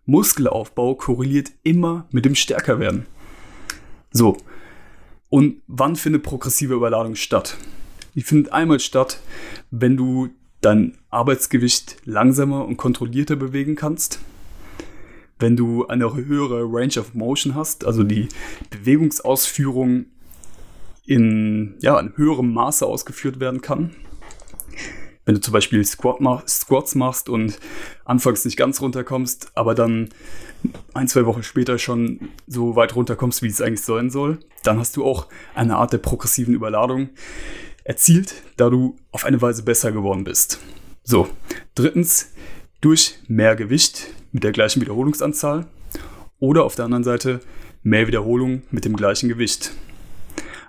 Muskelaufbau 0.06 0.94
korreliert 0.94 1.50
immer 1.64 2.06
mit 2.10 2.25
dem 2.25 2.34
Stärkerwerden. 2.34 3.06
So, 4.12 4.37
und 5.28 5.60
wann 5.66 5.96
findet 5.96 6.22
progressive 6.22 6.75
Überladung 6.75 7.14
statt? 7.14 7.56
Die 8.14 8.22
findet 8.22 8.52
einmal 8.52 8.80
statt, 8.80 9.20
wenn 9.70 9.96
du 9.96 10.30
dein 10.60 10.96
Arbeitsgewicht 11.10 11.96
langsamer 12.04 12.64
und 12.64 12.76
kontrollierter 12.76 13.37
bewegen 13.37 13.75
kannst 13.75 14.20
wenn 15.38 15.56
du 15.56 15.87
eine 15.87 16.12
höhere 16.14 16.64
Range 16.64 16.98
of 16.98 17.14
Motion 17.14 17.54
hast, 17.54 17.84
also 17.84 18.02
die 18.02 18.28
Bewegungsausführung 18.70 20.06
in, 21.06 21.75
ja, 21.80 21.98
in 22.00 22.12
höherem 22.16 22.52
Maße 22.52 22.84
ausgeführt 22.84 23.40
werden 23.40 23.60
kann. 23.60 23.94
Wenn 25.28 25.35
du 25.35 25.42
zum 25.42 25.52
Beispiel 25.52 25.85
Squat 25.85 26.23
mach, 26.23 26.49
Squats 26.49 26.94
machst 26.94 27.28
und 27.28 27.58
anfangs 28.06 28.47
nicht 28.47 28.56
ganz 28.56 28.80
runterkommst, 28.80 29.50
aber 29.54 29.75
dann 29.75 30.08
ein, 30.94 31.06
zwei 31.06 31.26
Wochen 31.26 31.42
später 31.42 31.76
schon 31.76 32.30
so 32.47 32.76
weit 32.76 32.97
runterkommst, 32.97 33.42
wie 33.42 33.49
es 33.49 33.61
eigentlich 33.61 33.82
sein 33.82 34.08
soll, 34.08 34.38
dann 34.62 34.78
hast 34.78 34.97
du 34.97 35.04
auch 35.04 35.26
eine 35.54 35.76
Art 35.76 35.92
der 35.92 35.99
progressiven 35.99 36.54
Überladung 36.54 37.11
erzielt, 37.85 38.37
da 38.56 38.70
du 38.70 38.97
auf 39.12 39.26
eine 39.26 39.42
Weise 39.42 39.62
besser 39.64 39.92
geworden 39.92 40.25
bist. 40.25 40.61
So, 41.02 41.28
drittens, 41.75 42.32
durch 42.80 43.18
mehr 43.28 43.54
Gewicht 43.54 44.06
mit 44.32 44.44
der 44.44 44.52
gleichen 44.52 44.80
Wiederholungsanzahl 44.80 45.66
oder 46.38 46.64
auf 46.64 46.75
der 46.75 46.87
anderen 46.87 47.04
Seite 47.04 47.40
mehr 47.82 48.06
Wiederholung 48.06 48.62
mit 48.70 48.87
dem 48.87 48.97
gleichen 48.97 49.28
Gewicht. 49.28 49.73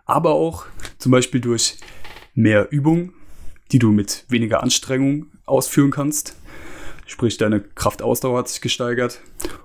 Aber 0.04 0.32
auch 0.32 0.66
zum 0.98 1.14
Beispiel 1.14 1.40
durch 1.40 1.78
mehr 2.34 2.70
Übung 2.72 3.14
die 3.72 3.80
du 3.80 3.92
mit 3.92 4.26
weniger 4.30 4.64
Anstrengung 4.64 5.28
ausführen 5.46 5.92
kannst. 5.92 6.36
Sprich, 7.06 7.38
deine 7.38 7.60
Kraftausdauer 7.60 8.40
hat 8.40 8.50
sich 8.50 8.62
gesteigert. 8.62 9.22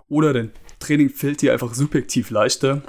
Oder 0.09 0.33
dein 0.33 0.53
Training 0.81 1.11
fällt 1.11 1.43
dir 1.43 1.53
einfach 1.53 1.75
subjektiv 1.75 2.31
leichter. 2.31 2.83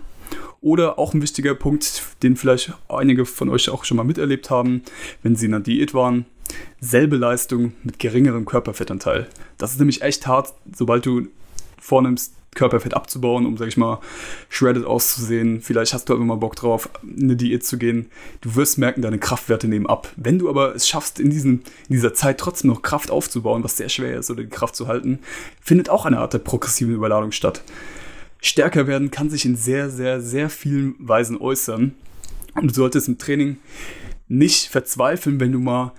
Oder 0.62 0.98
auch 0.98 1.14
ein 1.14 1.22
wichtiger 1.22 1.54
Punkt, 1.54 2.02
den 2.24 2.36
vielleicht 2.36 2.74
einige 2.88 3.26
von 3.26 3.50
euch 3.50 3.70
auch 3.70 3.84
schon 3.84 3.98
mal 3.98 4.04
miterlebt 4.04 4.50
haben, 4.50 4.82
wenn 5.22 5.36
sie 5.36 5.46
in 5.46 5.54
einer 5.54 5.64
Diät 5.64 5.94
waren. 5.94 6.26
Selbe 6.80 7.18
Leistung 7.18 7.74
mit 7.84 8.00
geringerem 8.00 8.46
Körperfettanteil. 8.46 9.28
Das 9.58 9.72
ist 9.72 9.80
nämlich 9.80 10.02
echt 10.02 10.26
hart, 10.28 10.54
sobald 10.74 11.06
du 11.06 11.28
vornimmst, 11.80 12.34
Körperfett 12.56 12.96
abzubauen, 12.96 13.46
um, 13.46 13.58
sag 13.58 13.68
ich 13.68 13.78
mal, 13.78 14.00
shredded 14.50 14.86
auszusehen. 14.86 15.62
Vielleicht 15.62 15.94
hast 15.94 16.10
du 16.10 16.14
aber 16.14 16.24
mal 16.24 16.36
Bock 16.36 16.56
drauf, 16.56 16.90
eine 17.04 17.36
Diät 17.36 17.64
zu 17.64 17.78
gehen. 17.78 18.08
Du 18.42 18.56
wirst 18.56 18.78
merken, 18.78 19.02
deine 19.02 19.20
Kraftwerte 19.20 19.68
nehmen 19.68 19.86
ab. 19.86 20.12
Wenn 20.16 20.40
du 20.40 20.50
aber 20.50 20.74
es 20.74 20.88
schaffst, 20.88 21.20
in, 21.20 21.30
diesen, 21.30 21.64
in 21.88 21.96
dieser 21.96 22.14
Zeit 22.14 22.40
trotzdem 22.40 22.72
noch 22.72 22.82
Kraft 22.82 23.12
aufzubauen, 23.12 23.64
was 23.64 23.78
sehr 23.78 23.90
schwer 23.90 24.18
ist, 24.18 24.32
oder 24.32 24.44
die 24.44 24.50
Kraft 24.50 24.76
zu 24.76 24.88
halten, 24.88 25.20
findet 25.62 25.90
auch 25.90 26.06
eine 26.06 26.18
Art 26.18 26.34
der 26.34 26.40
progressiven 26.40 26.96
Überladung 26.96 27.32
statt. 27.32 27.62
Stärker 28.42 28.88
werden 28.88 29.12
kann 29.12 29.30
sich 29.30 29.46
in 29.46 29.56
sehr, 29.56 29.90
sehr, 29.90 30.22
sehr 30.22 30.50
vielen 30.50 30.96
Weisen 31.00 31.38
äußern. 31.40 31.94
Und 32.56 32.72
du 32.72 32.74
solltest 32.74 33.08
im 33.08 33.18
Training 33.18 33.58
nicht 34.28 34.70
verzweifeln, 34.70 35.40
wenn 35.40 35.52
du 35.52 35.60
mal 35.60 35.94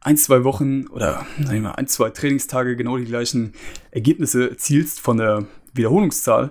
ein, 0.00 0.16
zwei 0.16 0.44
Wochen 0.44 0.86
oder 0.88 1.26
sagen 1.42 1.62
wir, 1.62 1.78
ein, 1.78 1.86
zwei 1.86 2.10
Trainingstage 2.10 2.76
genau 2.76 2.96
die 2.96 3.04
gleichen 3.04 3.52
Ergebnisse 3.90 4.50
erzielst 4.50 5.00
von 5.00 5.18
der 5.18 5.46
Wiederholungszahl, 5.72 6.50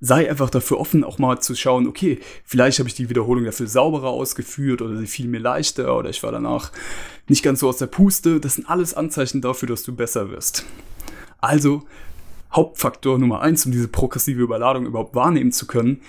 sei 0.00 0.28
einfach 0.30 0.48
dafür 0.48 0.80
offen, 0.80 1.04
auch 1.04 1.18
mal 1.18 1.40
zu 1.40 1.54
schauen, 1.54 1.86
okay, 1.86 2.20
vielleicht 2.44 2.78
habe 2.78 2.88
ich 2.88 2.94
die 2.94 3.10
Wiederholung 3.10 3.44
dafür 3.44 3.66
sauberer 3.66 4.08
ausgeführt 4.08 4.80
oder 4.80 4.96
sie 4.96 5.06
fiel 5.06 5.28
mir 5.28 5.40
leichter 5.40 5.96
oder 5.96 6.08
ich 6.08 6.22
war 6.22 6.32
danach 6.32 6.72
nicht 7.28 7.42
ganz 7.42 7.60
so 7.60 7.68
aus 7.68 7.76
der 7.76 7.86
Puste. 7.86 8.40
Das 8.40 8.54
sind 8.54 8.68
alles 8.68 8.94
Anzeichen 8.94 9.42
dafür, 9.42 9.68
dass 9.68 9.82
du 9.82 9.94
besser 9.94 10.30
wirst. 10.30 10.64
Also, 11.40 11.82
Hauptfaktor 12.52 13.18
Nummer 13.18 13.42
eins, 13.42 13.64
um 13.66 13.72
diese 13.72 13.88
progressive 13.88 14.40
Überladung 14.40 14.86
überhaupt 14.86 15.14
wahrnehmen 15.14 15.52
zu 15.52 15.66
können, 15.66 16.00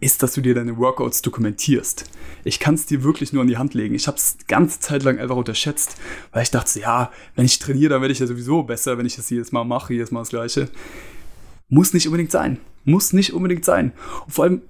ist, 0.00 0.22
dass 0.22 0.34
du 0.34 0.40
dir 0.40 0.54
deine 0.54 0.76
Workouts 0.76 1.22
dokumentierst. 1.22 2.04
Ich 2.44 2.60
kann 2.60 2.74
es 2.74 2.86
dir 2.86 3.02
wirklich 3.02 3.32
nur 3.32 3.42
an 3.42 3.48
die 3.48 3.56
Hand 3.56 3.74
legen. 3.74 3.94
Ich 3.94 4.06
habe 4.06 4.16
es 4.16 4.36
ganze 4.46 4.78
Zeit 4.78 5.02
lang 5.02 5.18
einfach 5.18 5.34
unterschätzt, 5.34 5.96
weil 6.30 6.44
ich 6.44 6.50
dachte, 6.50 6.78
ja, 6.78 7.10
wenn 7.34 7.44
ich 7.44 7.58
trainiere, 7.58 7.90
dann 7.90 8.02
werde 8.02 8.12
ich 8.12 8.20
ja 8.20 8.26
sowieso 8.26 8.62
besser, 8.62 8.96
wenn 8.96 9.06
ich 9.06 9.16
das 9.16 9.28
jedes 9.30 9.50
Mal 9.50 9.64
mache, 9.64 9.94
jedes 9.94 10.12
Mal 10.12 10.20
das 10.20 10.28
Gleiche. 10.28 10.68
Muss 11.68 11.92
nicht 11.94 12.06
unbedingt 12.06 12.30
sein. 12.30 12.58
Muss 12.84 13.12
nicht 13.12 13.32
unbedingt 13.32 13.64
sein. 13.64 13.92
Und 14.24 14.32
vor 14.32 14.44
allem, 14.44 14.62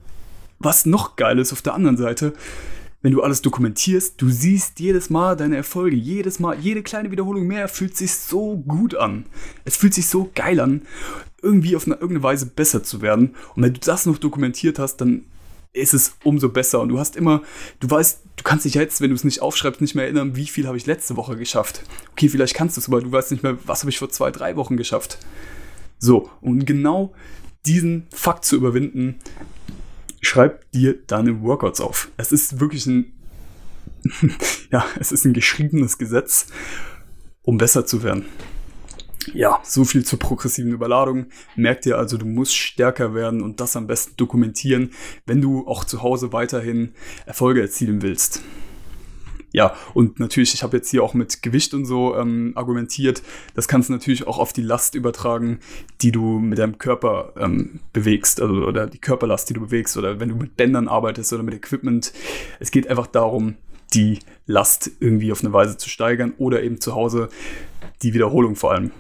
was 0.58 0.86
noch 0.86 1.16
geil 1.16 1.38
ist 1.38 1.52
auf 1.52 1.62
der 1.62 1.74
anderen 1.74 1.96
Seite, 1.96 2.32
wenn 3.00 3.12
du 3.12 3.22
alles 3.22 3.42
dokumentierst, 3.42 4.20
du 4.20 4.28
siehst 4.28 4.80
jedes 4.80 5.08
Mal 5.08 5.36
deine 5.36 5.56
Erfolge, 5.56 5.94
jedes 5.94 6.40
Mal, 6.40 6.58
jede 6.58 6.82
kleine 6.82 7.12
Wiederholung 7.12 7.46
mehr 7.46 7.68
fühlt 7.68 7.96
sich 7.96 8.12
so 8.12 8.56
gut 8.56 8.96
an. 8.96 9.26
Es 9.64 9.76
fühlt 9.76 9.94
sich 9.94 10.08
so 10.08 10.30
geil 10.34 10.58
an, 10.58 10.82
irgendwie 11.40 11.76
auf 11.76 11.86
eine 11.86 11.94
irgendeine 11.94 12.24
Weise 12.24 12.46
besser 12.46 12.82
zu 12.82 13.00
werden. 13.00 13.36
Und 13.54 13.62
wenn 13.62 13.74
du 13.74 13.80
das 13.80 14.06
noch 14.06 14.18
dokumentiert 14.18 14.80
hast, 14.80 14.96
dann 14.96 15.24
ist 15.72 15.94
es 15.94 16.16
umso 16.24 16.48
besser. 16.48 16.80
Und 16.80 16.88
du 16.88 16.98
hast 16.98 17.14
immer, 17.14 17.42
du 17.78 17.88
weißt, 17.88 18.20
du 18.36 18.42
kannst 18.42 18.64
dich 18.64 18.74
jetzt, 18.74 19.00
wenn 19.00 19.10
du 19.10 19.16
es 19.16 19.22
nicht 19.22 19.42
aufschreibst, 19.42 19.80
nicht 19.80 19.94
mehr 19.94 20.04
erinnern, 20.04 20.34
wie 20.34 20.46
viel 20.46 20.66
habe 20.66 20.76
ich 20.76 20.86
letzte 20.86 21.16
Woche 21.16 21.36
geschafft. 21.36 21.82
Okay, 22.12 22.28
vielleicht 22.28 22.54
kannst 22.54 22.76
du 22.76 22.80
es, 22.80 22.88
aber 22.88 23.00
du 23.00 23.12
weißt 23.12 23.30
nicht 23.30 23.44
mehr, 23.44 23.58
was 23.64 23.82
habe 23.82 23.90
ich 23.90 23.98
vor 23.98 24.10
zwei, 24.10 24.32
drei 24.32 24.56
Wochen 24.56 24.76
geschafft. 24.76 25.18
So, 25.98 26.30
und 26.40 26.64
genau 26.64 27.14
diesen 27.66 28.06
Fakt 28.10 28.44
zu 28.44 28.56
überwinden, 28.56 29.16
schreib 30.20 30.70
dir 30.72 30.94
deine 31.06 31.42
Workouts 31.42 31.80
auf. 31.80 32.10
Es 32.16 32.32
ist 32.32 32.60
wirklich 32.60 32.86
ein, 32.86 33.12
ja, 34.70 34.84
es 34.98 35.12
ist 35.12 35.24
ein 35.24 35.32
geschriebenes 35.32 35.98
Gesetz, 35.98 36.46
um 37.42 37.58
besser 37.58 37.86
zu 37.86 38.02
werden. 38.02 38.24
Ja, 39.34 39.60
so 39.62 39.84
viel 39.84 40.04
zur 40.04 40.18
progressiven 40.18 40.72
Überladung. 40.72 41.26
Merkt 41.54 41.84
dir 41.84 41.98
also, 41.98 42.16
du 42.16 42.24
musst 42.24 42.56
stärker 42.56 43.14
werden 43.14 43.42
und 43.42 43.60
das 43.60 43.76
am 43.76 43.86
besten 43.86 44.16
dokumentieren, 44.16 44.92
wenn 45.26 45.42
du 45.42 45.66
auch 45.66 45.84
zu 45.84 46.02
Hause 46.02 46.32
weiterhin 46.32 46.94
Erfolge 47.26 47.60
erzielen 47.60 48.00
willst 48.00 48.42
ja, 49.52 49.74
und 49.94 50.20
natürlich, 50.20 50.52
ich 50.54 50.62
habe 50.62 50.76
jetzt 50.76 50.90
hier 50.90 51.02
auch 51.02 51.14
mit 51.14 51.42
Gewicht 51.42 51.72
und 51.72 51.86
so 51.86 52.14
ähm, 52.16 52.52
argumentiert. 52.54 53.22
Das 53.54 53.66
kannst 53.66 53.88
du 53.88 53.94
natürlich 53.94 54.26
auch 54.26 54.38
auf 54.38 54.52
die 54.52 54.62
Last 54.62 54.94
übertragen, 54.94 55.60
die 56.02 56.12
du 56.12 56.38
mit 56.38 56.58
deinem 56.58 56.78
Körper 56.78 57.32
ähm, 57.38 57.80
bewegst, 57.92 58.40
also 58.40 58.54
oder 58.54 58.86
die 58.86 58.98
Körperlast, 58.98 59.48
die 59.48 59.54
du 59.54 59.60
bewegst, 59.60 59.96
oder 59.96 60.20
wenn 60.20 60.28
du 60.28 60.36
mit 60.36 60.56
Bändern 60.56 60.88
arbeitest 60.88 61.32
oder 61.32 61.42
mit 61.42 61.54
Equipment. 61.54 62.12
Es 62.60 62.70
geht 62.70 62.88
einfach 62.88 63.06
darum, 63.06 63.56
die 63.94 64.18
Last 64.46 64.90
irgendwie 65.00 65.32
auf 65.32 65.42
eine 65.42 65.52
Weise 65.52 65.78
zu 65.78 65.88
steigern 65.88 66.34
oder 66.36 66.62
eben 66.62 66.80
zu 66.80 66.94
Hause 66.94 67.30
die 68.02 68.12
Wiederholung 68.12 68.54
vor 68.54 68.72
allem. 68.72 68.90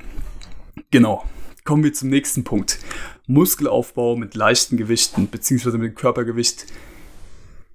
Genau. 0.90 1.24
Kommen 1.64 1.84
wir 1.84 1.92
zum 1.92 2.08
nächsten 2.08 2.44
Punkt. 2.44 2.78
Muskelaufbau 3.26 4.16
mit 4.16 4.34
leichten 4.34 4.78
Gewichten 4.78 5.28
beziehungsweise 5.28 5.76
mit 5.76 5.92
dem 5.92 5.94
Körpergewicht 5.94 6.64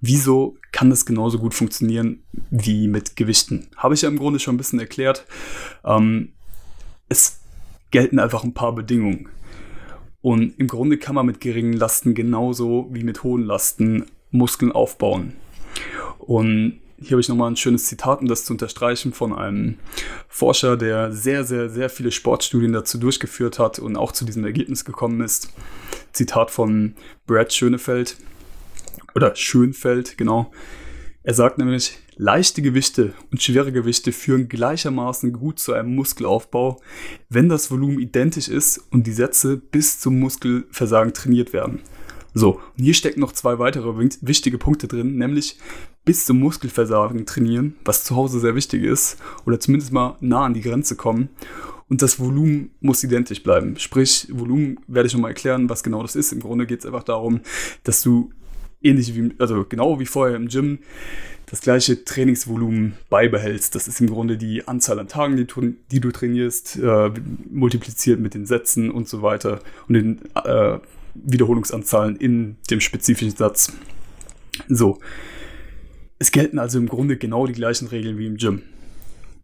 wieso 0.03 0.57
kann 0.73 0.89
das 0.89 1.05
genauso 1.05 1.39
gut 1.39 1.53
funktionieren 1.53 2.23
wie 2.51 2.89
mit 2.89 3.15
Gewichten? 3.15 3.69
Habe 3.77 3.93
ich 3.93 4.01
ja 4.01 4.09
im 4.09 4.19
Grunde 4.19 4.37
schon 4.37 4.55
ein 4.55 4.57
bisschen 4.57 4.79
erklärt. 4.79 5.25
Ähm, 5.85 6.33
es 7.07 7.39
gelten 7.89 8.19
einfach 8.19 8.43
ein 8.43 8.53
paar 8.53 8.75
Bedingungen. 8.75 9.29
Und 10.21 10.59
im 10.59 10.67
Grunde 10.67 10.97
kann 10.97 11.15
man 11.15 11.25
mit 11.25 11.39
geringen 11.39 11.73
Lasten 11.73 12.15
genauso 12.15 12.89
wie 12.91 13.03
mit 13.03 13.23
hohen 13.23 13.43
Lasten 13.43 14.05
Muskeln 14.29 14.73
aufbauen. 14.73 15.33
Und 16.19 16.81
hier 16.99 17.11
habe 17.11 17.21
ich 17.21 17.29
nochmal 17.29 17.51
ein 17.51 17.57
schönes 17.57 17.85
Zitat, 17.85 18.19
um 18.19 18.27
das 18.27 18.43
zu 18.43 18.53
unterstreichen, 18.53 19.13
von 19.13 19.33
einem 19.33 19.77
Forscher, 20.27 20.75
der 20.75 21.13
sehr, 21.13 21.45
sehr, 21.45 21.69
sehr 21.69 21.89
viele 21.89 22.11
Sportstudien 22.11 22.73
dazu 22.73 22.97
durchgeführt 22.97 23.57
hat 23.57 23.79
und 23.79 23.95
auch 23.95 24.11
zu 24.11 24.25
diesem 24.25 24.43
Ergebnis 24.43 24.83
gekommen 24.83 25.21
ist. 25.21 25.53
Zitat 26.11 26.51
von 26.51 26.95
Brad 27.25 27.53
Schönefeld 27.53 28.17
oder 29.15 29.35
Schönfeld, 29.35 30.17
genau. 30.17 30.51
Er 31.23 31.33
sagt 31.33 31.57
nämlich, 31.57 31.97
leichte 32.17 32.61
Gewichte 32.61 33.13
und 33.31 33.41
schwere 33.41 33.71
Gewichte 33.71 34.11
führen 34.11 34.49
gleichermaßen 34.49 35.31
gut 35.31 35.59
zu 35.59 35.73
einem 35.73 35.95
Muskelaufbau, 35.95 36.81
wenn 37.29 37.47
das 37.47 37.71
Volumen 37.71 37.99
identisch 37.99 38.49
ist 38.49 38.79
und 38.91 39.07
die 39.07 39.13
Sätze 39.13 39.57
bis 39.57 39.99
zum 39.99 40.19
Muskelversagen 40.19 41.13
trainiert 41.13 41.53
werden. 41.53 41.79
So, 42.33 42.59
und 42.77 42.83
hier 42.83 42.95
stecken 42.95 43.19
noch 43.21 43.31
zwei 43.31 43.59
weitere 43.59 43.93
wichtige 44.21 44.57
Punkte 44.57 44.87
drin, 44.87 45.17
nämlich 45.17 45.57
bis 46.03 46.25
zum 46.25 46.39
Muskelversagen 46.39 47.25
trainieren, 47.25 47.75
was 47.85 48.03
zu 48.03 48.15
Hause 48.15 48.39
sehr 48.39 48.55
wichtig 48.55 48.83
ist, 48.83 49.17
oder 49.45 49.59
zumindest 49.59 49.91
mal 49.93 50.17
nah 50.19 50.45
an 50.45 50.53
die 50.53 50.61
Grenze 50.61 50.95
kommen. 50.95 51.29
Und 51.89 52.01
das 52.01 52.19
Volumen 52.19 52.71
muss 52.81 53.03
identisch 53.03 53.43
bleiben. 53.43 53.77
Sprich, 53.77 54.27
Volumen 54.31 54.79
werde 54.87 55.07
ich 55.07 55.13
nochmal 55.13 55.31
erklären, 55.31 55.69
was 55.69 55.83
genau 55.83 56.01
das 56.01 56.15
ist. 56.15 56.31
Im 56.31 56.39
Grunde 56.39 56.65
geht 56.65 56.79
es 56.79 56.85
einfach 56.85 57.03
darum, 57.03 57.41
dass 57.83 58.01
du 58.01 58.31
ähnlich 58.83 59.15
wie, 59.15 59.31
also 59.39 59.65
genau 59.65 59.99
wie 59.99 60.05
vorher 60.05 60.35
im 60.35 60.47
Gym, 60.47 60.79
das 61.45 61.61
gleiche 61.61 62.03
Trainingsvolumen 62.03 62.93
beibehältst. 63.09 63.75
Das 63.75 63.87
ist 63.87 64.01
im 64.01 64.07
Grunde 64.07 64.37
die 64.37 64.67
Anzahl 64.67 64.99
an 64.99 65.07
Tagen, 65.07 65.37
die, 65.37 65.45
du, 65.45 65.73
die 65.91 65.99
du 65.99 66.11
trainierst, 66.11 66.77
äh, 66.77 67.11
multipliziert 67.49 68.19
mit 68.19 68.33
den 68.33 68.45
Sätzen 68.45 68.89
und 68.89 69.07
so 69.07 69.21
weiter 69.21 69.59
und 69.87 69.93
den 69.93 70.21
äh, 70.43 70.79
Wiederholungsanzahlen 71.13 72.15
in 72.17 72.57
dem 72.69 72.79
spezifischen 72.79 73.35
Satz. 73.35 73.71
So. 74.67 74.99
Es 76.19 76.31
gelten 76.31 76.57
also 76.57 76.79
im 76.79 76.87
Grunde 76.87 77.17
genau 77.17 77.45
die 77.47 77.53
gleichen 77.53 77.87
Regeln 77.87 78.17
wie 78.17 78.27
im 78.27 78.37
Gym. 78.37 78.61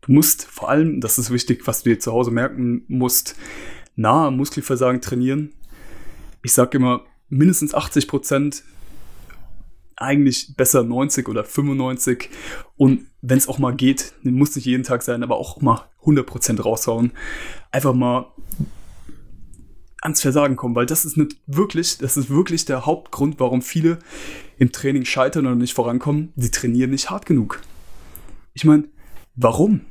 Du 0.01 0.13
musst 0.13 0.45
vor 0.45 0.69
allem, 0.69 1.01
das 1.01 1.19
ist 1.19 1.29
wichtig, 1.31 1.67
was 1.67 1.83
du 1.83 1.89
dir 1.89 1.99
zu 1.99 2.11
Hause 2.11 2.31
merken 2.31 2.83
musst, 2.87 3.35
nah 3.95 4.27
am 4.27 4.37
Muskelversagen 4.37 5.01
trainieren. 5.01 5.51
Ich 6.41 6.53
sage 6.53 6.77
immer, 6.77 7.03
mindestens 7.27 7.75
80 7.75 8.07
Prozent 8.07 8.63
eigentlich 9.99 10.55
besser 10.55 10.83
90 10.83 11.27
oder 11.27 11.43
95. 11.43 12.29
Und 12.77 13.07
wenn 13.21 13.37
es 13.37 13.47
auch 13.47 13.59
mal 13.59 13.75
geht, 13.75 14.13
muss 14.23 14.55
nicht 14.55 14.65
jeden 14.65 14.83
Tag 14.83 15.03
sein, 15.03 15.23
aber 15.23 15.37
auch 15.37 15.61
mal 15.61 15.89
100% 16.03 16.61
raushauen. 16.61 17.11
Einfach 17.71 17.93
mal 17.93 18.31
ans 20.01 20.21
Versagen 20.21 20.55
kommen, 20.55 20.75
weil 20.75 20.85
das 20.85 21.03
ist 21.03 21.17
nicht 21.17 21.37
wirklich, 21.45 21.97
das 21.97 22.15
ist 22.15 22.29
wirklich 22.29 22.65
der 22.65 22.85
Hauptgrund, 22.85 23.39
warum 23.39 23.61
viele 23.61 23.99
im 24.57 24.71
Training 24.71 25.03
scheitern 25.03 25.45
oder 25.45 25.55
nicht 25.55 25.73
vorankommen. 25.73 26.31
Sie 26.37 26.51
trainieren 26.51 26.91
nicht 26.91 27.09
hart 27.09 27.25
genug. 27.25 27.61
Ich 28.53 28.63
meine, 28.63 28.85
Warum? 29.41 29.85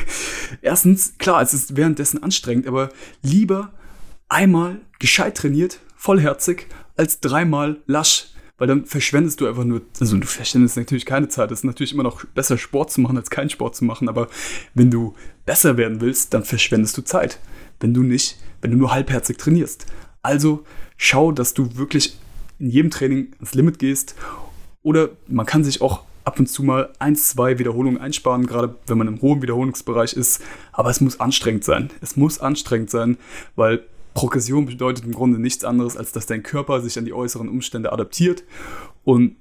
Erstens, 0.60 1.16
klar, 1.18 1.40
es 1.40 1.54
ist 1.54 1.76
währenddessen 1.76 2.20
anstrengend, 2.20 2.66
aber 2.66 2.88
lieber 3.22 3.72
einmal 4.28 4.80
gescheit 4.98 5.36
trainiert, 5.36 5.78
vollherzig, 5.94 6.66
als 6.96 7.20
dreimal 7.20 7.80
lasch. 7.86 8.30
Weil 8.58 8.66
dann 8.66 8.84
verschwendest 8.84 9.40
du 9.40 9.46
einfach 9.46 9.64
nur, 9.64 9.82
also 10.00 10.16
du 10.16 10.26
verschwendest 10.26 10.76
natürlich 10.76 11.06
keine 11.06 11.28
Zeit. 11.28 11.50
Es 11.52 11.60
ist 11.60 11.64
natürlich 11.64 11.92
immer 11.92 12.02
noch 12.02 12.24
besser, 12.26 12.58
Sport 12.58 12.90
zu 12.90 13.00
machen, 13.00 13.16
als 13.16 13.30
keinen 13.30 13.50
Sport 13.50 13.76
zu 13.76 13.84
machen. 13.84 14.08
Aber 14.08 14.28
wenn 14.74 14.90
du 14.90 15.14
besser 15.46 15.76
werden 15.76 16.00
willst, 16.00 16.34
dann 16.34 16.44
verschwendest 16.44 16.98
du 16.98 17.02
Zeit. 17.02 17.38
Wenn 17.80 17.94
du 17.94 18.02
nicht, 18.02 18.36
wenn 18.60 18.72
du 18.72 18.76
nur 18.76 18.92
halbherzig 18.92 19.38
trainierst. 19.38 19.86
Also 20.22 20.64
schau, 20.96 21.30
dass 21.30 21.54
du 21.54 21.76
wirklich 21.76 22.18
in 22.58 22.70
jedem 22.70 22.90
Training 22.90 23.32
ans 23.34 23.54
Limit 23.54 23.78
gehst. 23.78 24.16
Oder 24.82 25.10
man 25.28 25.46
kann 25.46 25.62
sich 25.62 25.80
auch 25.80 26.02
ab 26.24 26.38
und 26.38 26.46
zu 26.46 26.62
mal 26.62 26.92
ein, 26.98 27.16
zwei 27.16 27.58
Wiederholungen 27.58 28.00
einsparen, 28.00 28.46
gerade 28.46 28.74
wenn 28.86 28.98
man 28.98 29.08
im 29.08 29.22
hohen 29.22 29.40
Wiederholungsbereich 29.40 30.14
ist. 30.14 30.42
Aber 30.72 30.90
es 30.90 31.00
muss 31.00 31.20
anstrengend 31.20 31.64
sein. 31.64 31.90
Es 32.00 32.16
muss 32.16 32.40
anstrengend 32.40 32.90
sein, 32.90 33.18
weil 33.54 33.84
Progression 34.18 34.66
bedeutet 34.66 35.04
im 35.04 35.12
Grunde 35.12 35.38
nichts 35.38 35.62
anderes, 35.62 35.96
als 35.96 36.10
dass 36.10 36.26
dein 36.26 36.42
Körper 36.42 36.80
sich 36.80 36.98
an 36.98 37.04
die 37.04 37.12
äußeren 37.12 37.48
Umstände 37.48 37.92
adaptiert. 37.92 38.42
Und 39.04 39.36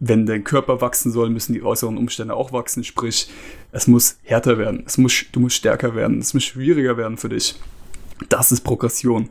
wenn 0.00 0.26
dein 0.26 0.42
Körper 0.42 0.80
wachsen 0.80 1.12
soll, 1.12 1.30
müssen 1.30 1.52
die 1.52 1.62
äußeren 1.62 1.96
Umstände 1.96 2.34
auch 2.34 2.52
wachsen. 2.52 2.82
Sprich, 2.82 3.30
es 3.70 3.86
muss 3.86 4.18
härter 4.24 4.58
werden, 4.58 4.82
es 4.86 4.98
muss, 4.98 5.26
du 5.30 5.38
musst 5.38 5.54
stärker 5.54 5.94
werden, 5.94 6.18
es 6.18 6.34
muss 6.34 6.42
schwieriger 6.42 6.96
werden 6.96 7.16
für 7.16 7.28
dich. 7.28 7.54
Das 8.28 8.50
ist 8.50 8.62
Progression. 8.62 9.28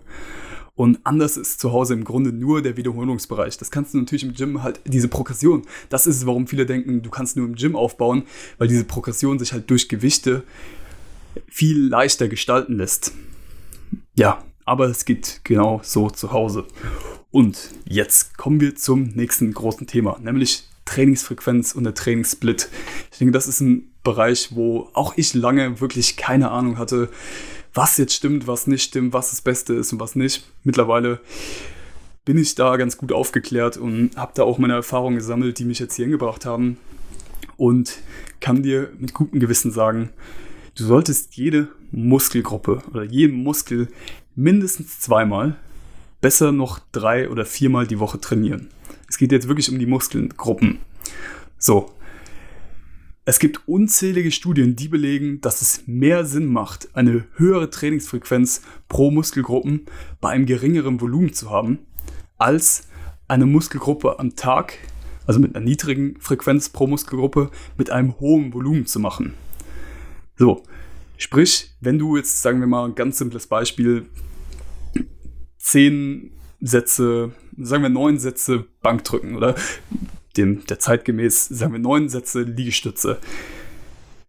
Und 0.75 0.99
anders 1.03 1.35
ist 1.35 1.59
zu 1.59 1.73
Hause 1.73 1.93
im 1.93 2.05
Grunde 2.05 2.31
nur 2.31 2.61
der 2.61 2.77
Wiederholungsbereich. 2.77 3.57
Das 3.57 3.71
kannst 3.71 3.93
du 3.93 3.97
natürlich 3.97 4.23
im 4.23 4.35
Gym 4.35 4.63
halt, 4.63 4.79
diese 4.85 5.09
Progression, 5.09 5.63
das 5.89 6.07
ist 6.07 6.15
es, 6.15 6.25
warum 6.25 6.47
viele 6.47 6.65
denken, 6.65 7.01
du 7.01 7.09
kannst 7.09 7.35
nur 7.35 7.45
im 7.45 7.55
Gym 7.55 7.75
aufbauen, 7.75 8.23
weil 8.57 8.69
diese 8.69 8.85
Progression 8.85 9.37
sich 9.37 9.51
halt 9.51 9.69
durch 9.69 9.89
Gewichte 9.89 10.43
viel 11.49 11.89
leichter 11.89 12.29
gestalten 12.29 12.77
lässt. 12.77 13.11
Ja, 14.15 14.41
aber 14.65 14.85
es 14.85 15.05
geht 15.05 15.41
genau 15.43 15.81
so 15.83 16.09
zu 16.09 16.31
Hause. 16.31 16.65
Und 17.31 17.69
jetzt 17.85 18.37
kommen 18.37 18.59
wir 18.59 18.75
zum 18.75 19.09
nächsten 19.15 19.53
großen 19.53 19.87
Thema, 19.87 20.19
nämlich 20.21 20.65
Trainingsfrequenz 20.85 21.73
und 21.73 21.85
der 21.85 21.93
Trainingssplit. 21.93 22.69
Ich 23.11 23.19
denke, 23.19 23.31
das 23.31 23.47
ist 23.47 23.61
ein 23.61 23.91
Bereich, 24.03 24.49
wo 24.51 24.89
auch 24.93 25.13
ich 25.15 25.33
lange 25.33 25.79
wirklich 25.79 26.17
keine 26.17 26.51
Ahnung 26.51 26.77
hatte, 26.77 27.09
was 27.73 27.97
jetzt 27.97 28.13
stimmt, 28.13 28.47
was 28.47 28.67
nicht 28.67 28.83
stimmt, 28.83 29.13
was 29.13 29.29
das 29.29 29.41
Beste 29.41 29.73
ist 29.73 29.93
und 29.93 29.99
was 29.99 30.15
nicht. 30.15 30.43
Mittlerweile 30.63 31.21
bin 32.25 32.37
ich 32.37 32.55
da 32.55 32.77
ganz 32.77 32.97
gut 32.97 33.11
aufgeklärt 33.11 33.77
und 33.77 34.15
habe 34.17 34.33
da 34.35 34.43
auch 34.43 34.57
meine 34.57 34.73
Erfahrungen 34.73 35.15
gesammelt, 35.15 35.59
die 35.59 35.65
mich 35.65 35.79
jetzt 35.79 35.95
hier 35.95 36.05
hingebracht 36.05 36.45
haben. 36.45 36.77
Und 37.57 37.99
kann 38.39 38.63
dir 38.63 38.91
mit 38.97 39.13
gutem 39.13 39.39
Gewissen 39.39 39.71
sagen, 39.71 40.09
du 40.75 40.83
solltest 40.83 41.35
jede 41.35 41.69
Muskelgruppe 41.91 42.81
oder 42.91 43.03
jeden 43.03 43.43
Muskel 43.43 43.87
mindestens 44.35 44.99
zweimal, 44.99 45.57
besser 46.21 46.51
noch 46.51 46.79
drei 46.91 47.29
oder 47.29 47.45
viermal 47.45 47.87
die 47.87 47.99
Woche 47.99 48.19
trainieren. 48.19 48.69
Es 49.09 49.17
geht 49.17 49.31
jetzt 49.31 49.47
wirklich 49.47 49.69
um 49.71 49.79
die 49.79 49.85
Muskelgruppen. 49.85 50.79
So. 51.57 51.91
Es 53.23 53.37
gibt 53.37 53.67
unzählige 53.67 54.31
Studien, 54.31 54.75
die 54.75 54.87
belegen, 54.87 55.41
dass 55.41 55.61
es 55.61 55.83
mehr 55.85 56.25
Sinn 56.25 56.47
macht, 56.47 56.89
eine 56.95 57.25
höhere 57.35 57.69
Trainingsfrequenz 57.69 58.61
pro 58.87 59.11
Muskelgruppen 59.11 59.85
bei 60.19 60.29
einem 60.29 60.47
geringeren 60.47 60.99
Volumen 60.99 61.31
zu 61.31 61.51
haben, 61.51 61.79
als 62.39 62.87
eine 63.27 63.45
Muskelgruppe 63.45 64.17
am 64.17 64.35
Tag, 64.35 64.73
also 65.27 65.39
mit 65.39 65.55
einer 65.55 65.63
niedrigen 65.63 66.19
Frequenz 66.19 66.69
pro 66.69 66.87
Muskelgruppe, 66.87 67.51
mit 67.77 67.91
einem 67.91 68.19
hohen 68.19 68.53
Volumen 68.53 68.87
zu 68.87 68.99
machen. 68.99 69.35
So, 70.35 70.63
Sprich, 71.21 71.69
wenn 71.79 71.99
du 71.99 72.17
jetzt, 72.17 72.41
sagen 72.41 72.61
wir 72.61 72.67
mal, 72.67 72.83
ein 72.83 72.95
ganz 72.95 73.19
simples 73.19 73.45
Beispiel, 73.45 74.07
zehn 75.59 76.31
Sätze, 76.59 77.31
sagen 77.59 77.83
wir 77.83 77.89
neun 77.89 78.17
Sätze 78.17 78.65
Bankdrücken 78.81 79.35
oder 79.35 79.53
dem, 80.35 80.65
der 80.65 80.79
zeitgemäß, 80.79 81.47
sagen 81.47 81.73
wir 81.73 81.79
neun 81.79 82.09
Sätze 82.09 82.41
Liegestütze. 82.41 83.19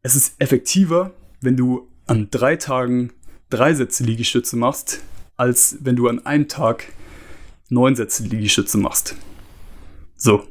Es 0.02 0.16
ist 0.16 0.34
effektiver, 0.38 1.14
wenn 1.40 1.56
du 1.56 1.88
an 2.06 2.28
drei 2.30 2.56
Tagen 2.56 3.14
drei 3.48 3.72
Sätze 3.72 4.04
Liegestütze 4.04 4.56
machst, 4.56 5.00
als 5.38 5.78
wenn 5.80 5.96
du 5.96 6.08
an 6.08 6.26
einem 6.26 6.46
Tag 6.46 6.92
neun 7.70 7.96
Sätze 7.96 8.24
Liegestütze 8.24 8.76
machst. 8.76 9.16
So. 10.14 10.46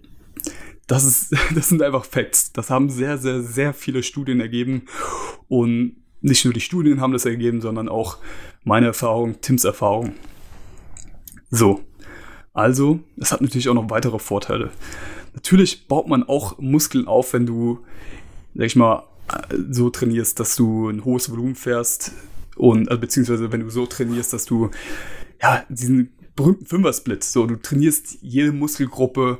Das, 0.87 1.03
ist, 1.03 1.35
das 1.55 1.69
sind 1.69 1.83
einfach 1.83 2.03
Facts. 2.03 2.51
Das 2.51 2.71
haben 2.71 2.89
sehr, 2.89 3.19
sehr, 3.19 3.43
sehr 3.43 3.75
viele 3.75 4.01
Studien 4.01 4.39
ergeben. 4.39 4.87
Und 5.47 6.00
nicht 6.21 6.45
nur 6.45 6.53
die 6.53 6.61
Studien 6.61 7.01
haben 7.01 7.13
das 7.13 7.25
ergeben, 7.25 7.61
sondern 7.61 7.89
auch 7.89 8.17
meine 8.63 8.87
Erfahrung, 8.87 9.41
Tims 9.41 9.63
Erfahrung. 9.63 10.13
So, 11.49 11.81
also, 12.53 12.99
es 13.17 13.31
hat 13.31 13.41
natürlich 13.41 13.69
auch 13.69 13.73
noch 13.73 13.89
weitere 13.89 14.19
Vorteile. 14.19 14.71
Natürlich 15.33 15.87
baut 15.87 16.07
man 16.07 16.23
auch 16.23 16.59
Muskeln 16.59 17.07
auf, 17.07 17.33
wenn 17.33 17.45
du, 17.45 17.79
sag 18.55 18.65
ich 18.65 18.75
mal, 18.75 19.03
so 19.69 19.89
trainierst, 19.89 20.39
dass 20.39 20.55
du 20.55 20.89
ein 20.89 21.05
hohes 21.05 21.29
Volumen 21.31 21.55
fährst 21.55 22.11
und 22.55 22.89
also, 22.89 22.99
beziehungsweise 22.99 23.51
wenn 23.51 23.61
du 23.61 23.69
so 23.69 23.85
trainierst, 23.85 24.33
dass 24.33 24.45
du 24.45 24.69
ja 25.41 25.63
diesen 25.69 26.11
berühmten 26.35 26.65
Fünfer-Split, 26.65 27.23
so 27.23 27.45
du 27.45 27.55
trainierst 27.55 28.17
jede 28.21 28.51
Muskelgruppe 28.51 29.39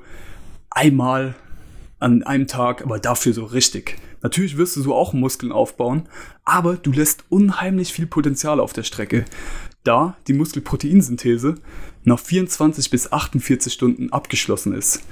einmal 0.70 1.36
an 2.00 2.24
einem 2.24 2.48
Tag, 2.48 2.84
aber 2.84 3.00
dafür 3.00 3.34
so 3.34 3.46
richtig. 3.46 3.98
Natürlich 4.22 4.58
wirst 4.58 4.76
du 4.76 4.82
so 4.82 4.96
auch 4.96 5.14
Muskeln 5.14 5.52
aufbauen, 5.52 6.08
aber 6.46 6.76
du 6.76 6.92
lässt 6.92 7.26
unheimlich 7.30 7.94
viel 7.94 8.08
Potenzial 8.08 8.60
auf 8.60 8.74
der 8.74 8.84
Strecke, 8.84 9.26
da 9.84 10.18
die 10.28 10.34
Muskelproteinsynthese 10.34 11.56
nach 12.04 12.20
24 12.20 12.90
bis 12.90 13.12
48 13.12 13.74
Stunden 13.74 14.12
abgeschlossen 14.12 14.74
ist. 14.74 15.04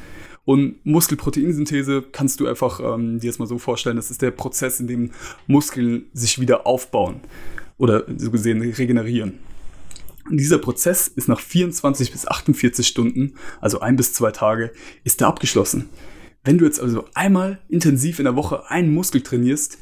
Und 0.45 0.83
Muskelproteinsynthese 0.85 2.03
kannst 2.11 2.39
du 2.39 2.47
einfach 2.47 2.79
ähm, 2.79 3.19
dir 3.19 3.27
jetzt 3.27 3.39
mal 3.39 3.45
so 3.45 3.57
vorstellen, 3.57 3.97
das 3.97 4.09
ist 4.09 4.21
der 4.21 4.31
Prozess, 4.31 4.79
in 4.79 4.87
dem 4.87 5.11
Muskeln 5.47 6.05
sich 6.13 6.39
wieder 6.39 6.65
aufbauen 6.65 7.19
oder 7.77 8.03
so 8.17 8.31
gesehen 8.31 8.61
regenerieren. 8.61 9.39
Und 10.29 10.37
dieser 10.37 10.59
Prozess 10.59 11.07
ist 11.07 11.27
nach 11.27 11.39
24 11.39 12.11
bis 12.11 12.27
48 12.27 12.87
Stunden, 12.87 13.33
also 13.61 13.79
ein 13.79 13.95
bis 13.95 14.13
zwei 14.13 14.31
Tage, 14.31 14.71
ist 15.03 15.21
er 15.21 15.27
abgeschlossen. 15.27 15.89
Wenn 16.43 16.57
du 16.57 16.65
jetzt 16.65 16.79
also 16.79 17.05
einmal 17.13 17.59
intensiv 17.67 18.19
in 18.19 18.25
der 18.25 18.35
Woche 18.35 18.69
einen 18.69 18.93
Muskel 18.93 19.21
trainierst, 19.21 19.77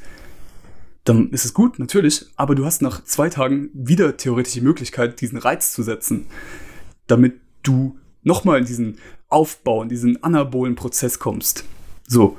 dann 1.04 1.30
ist 1.30 1.44
es 1.44 1.54
gut, 1.54 1.78
natürlich, 1.78 2.26
aber 2.36 2.54
du 2.54 2.64
hast 2.64 2.82
nach 2.82 3.02
zwei 3.04 3.30
Tagen 3.30 3.70
wieder 3.72 4.16
theoretisch 4.16 4.52
die 4.54 4.60
Möglichkeit, 4.60 5.20
diesen 5.20 5.38
Reiz 5.38 5.72
zu 5.72 5.82
setzen, 5.82 6.26
damit 7.06 7.36
du 7.62 7.98
nochmal 8.22 8.58
in 8.58 8.66
diesen 8.66 8.98
Aufbau, 9.28 9.82
in 9.82 9.88
diesen 9.88 10.22
anabolen 10.22 10.74
Prozess 10.74 11.18
kommst. 11.18 11.64
So. 12.06 12.36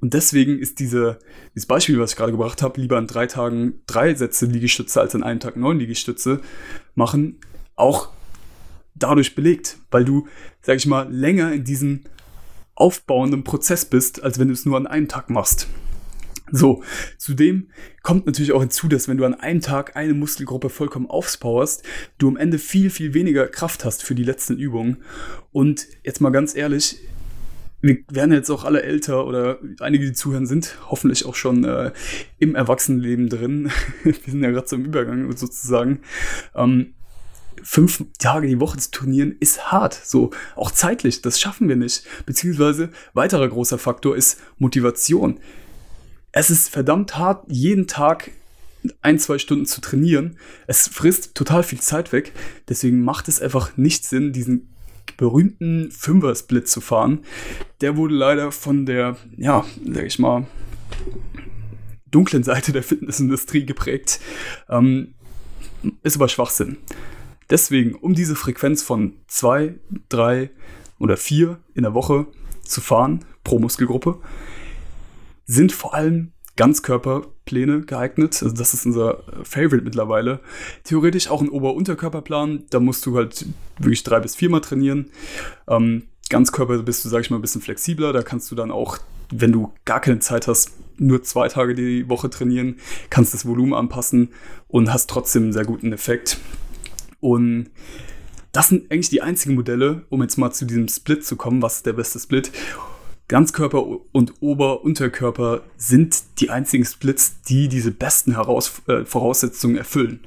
Und 0.00 0.14
deswegen 0.14 0.58
ist 0.58 0.80
diese, 0.80 1.18
dieses 1.54 1.66
Beispiel, 1.66 2.00
was 2.00 2.12
ich 2.12 2.16
gerade 2.16 2.32
gebracht 2.32 2.62
habe, 2.62 2.80
lieber 2.80 2.96
an 2.96 3.06
drei 3.06 3.26
Tagen 3.26 3.80
drei 3.86 4.14
Sätze 4.14 4.46
Liegestütze 4.46 5.00
als 5.00 5.14
an 5.14 5.22
einem 5.22 5.40
Tag 5.40 5.56
neun 5.56 5.78
Liegestütze 5.78 6.40
machen, 6.94 7.38
auch 7.76 8.08
dadurch 8.94 9.34
belegt, 9.34 9.76
weil 9.90 10.04
du, 10.04 10.26
sag 10.62 10.76
ich 10.76 10.86
mal, 10.86 11.12
länger 11.12 11.52
in 11.52 11.64
diesem 11.64 12.00
aufbauenden 12.80 13.44
Prozess 13.44 13.84
bist, 13.84 14.22
als 14.22 14.38
wenn 14.38 14.48
du 14.48 14.54
es 14.54 14.64
nur 14.64 14.76
an 14.76 14.86
einem 14.86 15.08
Tag 15.08 15.30
machst. 15.30 15.68
So, 16.52 16.82
zudem 17.16 17.68
kommt 18.02 18.26
natürlich 18.26 18.52
auch 18.52 18.60
hinzu, 18.60 18.88
dass 18.88 19.06
wenn 19.06 19.18
du 19.18 19.24
an 19.24 19.34
einem 19.34 19.60
Tag 19.60 19.96
eine 19.96 20.14
Muskelgruppe 20.14 20.68
vollkommen 20.68 21.06
aufspowerst, 21.08 21.84
du 22.18 22.28
am 22.28 22.36
Ende 22.36 22.58
viel, 22.58 22.90
viel 22.90 23.14
weniger 23.14 23.46
Kraft 23.46 23.84
hast 23.84 24.02
für 24.02 24.14
die 24.14 24.24
letzten 24.24 24.56
Übungen. 24.56 24.98
Und 25.52 25.86
jetzt 26.02 26.20
mal 26.20 26.30
ganz 26.30 26.56
ehrlich, 26.56 26.98
wir 27.82 27.98
werden 28.10 28.32
jetzt 28.32 28.50
auch 28.50 28.64
alle 28.64 28.82
älter 28.82 29.26
oder 29.26 29.58
einige, 29.78 30.04
die 30.04 30.12
zuhören, 30.12 30.46
sind 30.46 30.76
hoffentlich 30.90 31.24
auch 31.24 31.34
schon 31.34 31.64
äh, 31.64 31.92
im 32.38 32.54
Erwachsenenleben 32.54 33.28
drin. 33.28 33.70
wir 34.04 34.14
sind 34.26 34.42
ja 34.42 34.50
gerade 34.50 34.68
so 34.68 34.76
im 34.76 34.84
Übergang 34.84 35.34
sozusagen. 35.36 36.00
Ähm, 36.54 36.94
fünf 37.62 38.04
Tage 38.18 38.46
die 38.46 38.60
Woche 38.60 38.78
zu 38.78 38.90
trainieren 38.90 39.36
ist 39.40 39.72
hart. 39.72 39.94
So, 39.94 40.30
auch 40.56 40.70
zeitlich, 40.70 41.22
das 41.22 41.40
schaffen 41.40 41.68
wir 41.68 41.76
nicht. 41.76 42.04
Beziehungsweise, 42.26 42.90
weiterer 43.14 43.48
großer 43.48 43.78
Faktor 43.78 44.16
ist 44.16 44.40
Motivation. 44.58 45.40
Es 46.32 46.50
ist 46.50 46.68
verdammt 46.68 47.18
hart, 47.18 47.44
jeden 47.48 47.86
Tag 47.86 48.30
ein, 49.02 49.18
zwei 49.18 49.38
Stunden 49.38 49.66
zu 49.66 49.80
trainieren. 49.80 50.38
Es 50.66 50.88
frisst 50.88 51.34
total 51.34 51.62
viel 51.62 51.80
Zeit 51.80 52.12
weg. 52.12 52.32
Deswegen 52.68 53.02
macht 53.02 53.28
es 53.28 53.40
einfach 53.40 53.76
nicht 53.76 54.04
Sinn, 54.04 54.32
diesen 54.32 54.74
berühmten 55.16 55.90
Fünfer-Split 55.90 56.68
zu 56.68 56.80
fahren. 56.80 57.20
Der 57.80 57.96
wurde 57.96 58.14
leider 58.14 58.52
von 58.52 58.86
der, 58.86 59.16
ja, 59.36 59.64
sag 59.92 60.04
ich 60.04 60.18
mal, 60.18 60.46
dunklen 62.10 62.42
Seite 62.42 62.72
der 62.72 62.82
Fitnessindustrie 62.82 63.66
geprägt. 63.66 64.20
Ähm, 64.68 65.14
ist 66.02 66.16
aber 66.16 66.28
Schwachsinn. 66.28 66.78
Deswegen, 67.50 67.94
um 67.94 68.14
diese 68.14 68.36
Frequenz 68.36 68.82
von 68.82 69.14
zwei, 69.26 69.74
drei 70.08 70.50
oder 70.98 71.16
vier 71.16 71.58
in 71.74 71.82
der 71.82 71.94
Woche 71.94 72.26
zu 72.62 72.80
fahren 72.80 73.24
pro 73.42 73.58
Muskelgruppe, 73.58 74.18
sind 75.46 75.72
vor 75.72 75.94
allem 75.94 76.32
Ganzkörperpläne 76.56 77.82
geeignet. 77.82 78.42
Also 78.42 78.54
das 78.54 78.74
ist 78.74 78.86
unser 78.86 79.24
Favorite 79.42 79.82
mittlerweile. 79.82 80.40
Theoretisch 80.84 81.28
auch 81.28 81.40
ein 81.40 81.48
Ober-Unterkörperplan. 81.48 82.64
Da 82.70 82.80
musst 82.80 83.04
du 83.06 83.16
halt 83.16 83.46
wirklich 83.78 84.04
drei 84.04 84.20
bis 84.20 84.36
viermal 84.36 84.60
trainieren. 84.60 85.10
Ähm, 85.66 86.04
Ganzkörper 86.28 86.78
bist 86.82 87.04
du, 87.04 87.08
sag 87.08 87.22
ich 87.22 87.30
mal, 87.30 87.38
ein 87.38 87.42
bisschen 87.42 87.62
flexibler. 87.62 88.12
Da 88.12 88.22
kannst 88.22 88.50
du 88.50 88.54
dann 88.54 88.70
auch, 88.70 88.98
wenn 89.32 89.52
du 89.52 89.72
gar 89.84 90.00
keine 90.00 90.20
Zeit 90.20 90.46
hast, 90.46 90.72
nur 90.98 91.22
zwei 91.22 91.48
Tage 91.48 91.74
die 91.74 92.08
Woche 92.08 92.28
trainieren, 92.28 92.76
kannst 93.08 93.32
das 93.32 93.46
Volumen 93.46 93.72
anpassen 93.72 94.28
und 94.68 94.92
hast 94.92 95.08
trotzdem 95.08 95.44
einen 95.44 95.52
sehr 95.52 95.64
guten 95.64 95.92
Effekt. 95.92 96.38
Und 97.20 97.70
das 98.52 98.68
sind 98.68 98.90
eigentlich 98.90 99.10
die 99.10 99.22
einzigen 99.22 99.54
Modelle, 99.54 100.04
um 100.08 100.22
jetzt 100.22 100.36
mal 100.36 100.50
zu 100.50 100.64
diesem 100.64 100.88
Split 100.88 101.24
zu 101.24 101.36
kommen. 101.36 101.62
Was 101.62 101.76
ist 101.76 101.86
der 101.86 101.92
beste 101.92 102.18
Split? 102.18 102.50
Ganzkörper 103.28 103.86
und 104.10 104.34
Ober-Unterkörper 104.40 105.60
sind 105.76 106.20
die 106.40 106.50
einzigen 106.50 106.84
Splits, 106.84 107.42
die 107.42 107.68
diese 107.68 107.92
besten 107.92 108.34
Heraus 108.34 108.82
äh, 108.88 109.04
Voraussetzungen 109.04 109.76
erfüllen. 109.76 110.18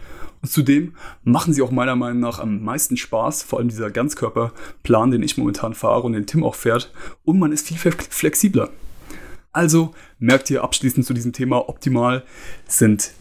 Und 0.42 0.50
zudem 0.50 0.94
machen 1.24 1.54
sie 1.54 1.62
auch 1.62 1.72
meiner 1.72 1.98
Meinung 1.98 2.22
nach 2.22 2.40
am 2.40 2.64
meisten 2.64 2.96
Spaß, 2.96 3.44
vor 3.44 3.60
allem 3.60 3.68
dieser 3.68 3.92
Ganzkörperplan, 3.92 5.12
den 5.12 5.24
ich 5.24 5.38
momentan 5.38 5.74
fahre 5.74 6.04
und 6.04 6.14
den 6.14 6.26
Tim 6.26 6.46
auch 6.46 6.56
fährt. 6.56 6.94
Und 7.26 7.40
man 7.40 7.52
ist 7.52 7.68
viel 7.68 7.78
flexibler. 7.78 8.70
Also 9.52 9.94
merkt 10.20 10.50
ihr 10.50 10.64
abschließend 10.64 11.06
zu 11.06 11.14
diesem 11.14 11.34
Thema 11.34 11.68
optimal 11.70 12.24
sind 12.68 13.12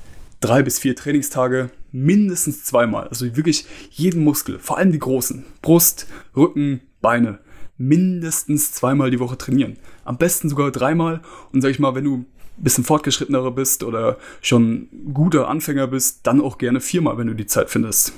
drei 0.42 0.62
bis 0.62 0.78
vier 0.78 0.94
Trainingstage 0.94 1.70
mindestens 1.92 2.64
zweimal. 2.64 3.08
Also 3.08 3.36
wirklich 3.36 3.66
jeden 3.90 4.22
Muskel, 4.22 4.58
vor 4.58 4.76
allem 4.76 4.92
die 4.92 4.98
großen, 4.98 5.44
Brust, 5.62 6.06
Rücken, 6.36 6.82
Beine, 7.00 7.38
mindestens 7.78 8.72
zweimal 8.72 9.10
die 9.10 9.20
Woche 9.20 9.38
trainieren. 9.38 9.78
Am 10.04 10.18
besten 10.18 10.48
sogar 10.48 10.70
dreimal. 10.70 11.20
Und 11.52 11.62
sag 11.62 11.70
ich 11.70 11.78
mal, 11.78 11.94
wenn 11.94 12.04
du 12.04 12.16
ein 12.18 12.26
bisschen 12.58 12.84
fortgeschrittener 12.84 13.50
bist 13.50 13.82
oder 13.82 14.18
schon 14.40 14.88
guter 15.14 15.48
Anfänger 15.48 15.86
bist, 15.86 16.20
dann 16.26 16.40
auch 16.40 16.58
gerne 16.58 16.80
viermal, 16.80 17.18
wenn 17.18 17.28
du 17.28 17.34
die 17.34 17.46
Zeit 17.46 17.70
findest. 17.70 18.12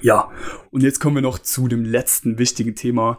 Ja, 0.00 0.30
und 0.70 0.82
jetzt 0.82 1.00
kommen 1.00 1.16
wir 1.16 1.22
noch 1.22 1.38
zu 1.38 1.68
dem 1.68 1.84
letzten 1.84 2.38
wichtigen 2.38 2.74
Thema, 2.74 3.18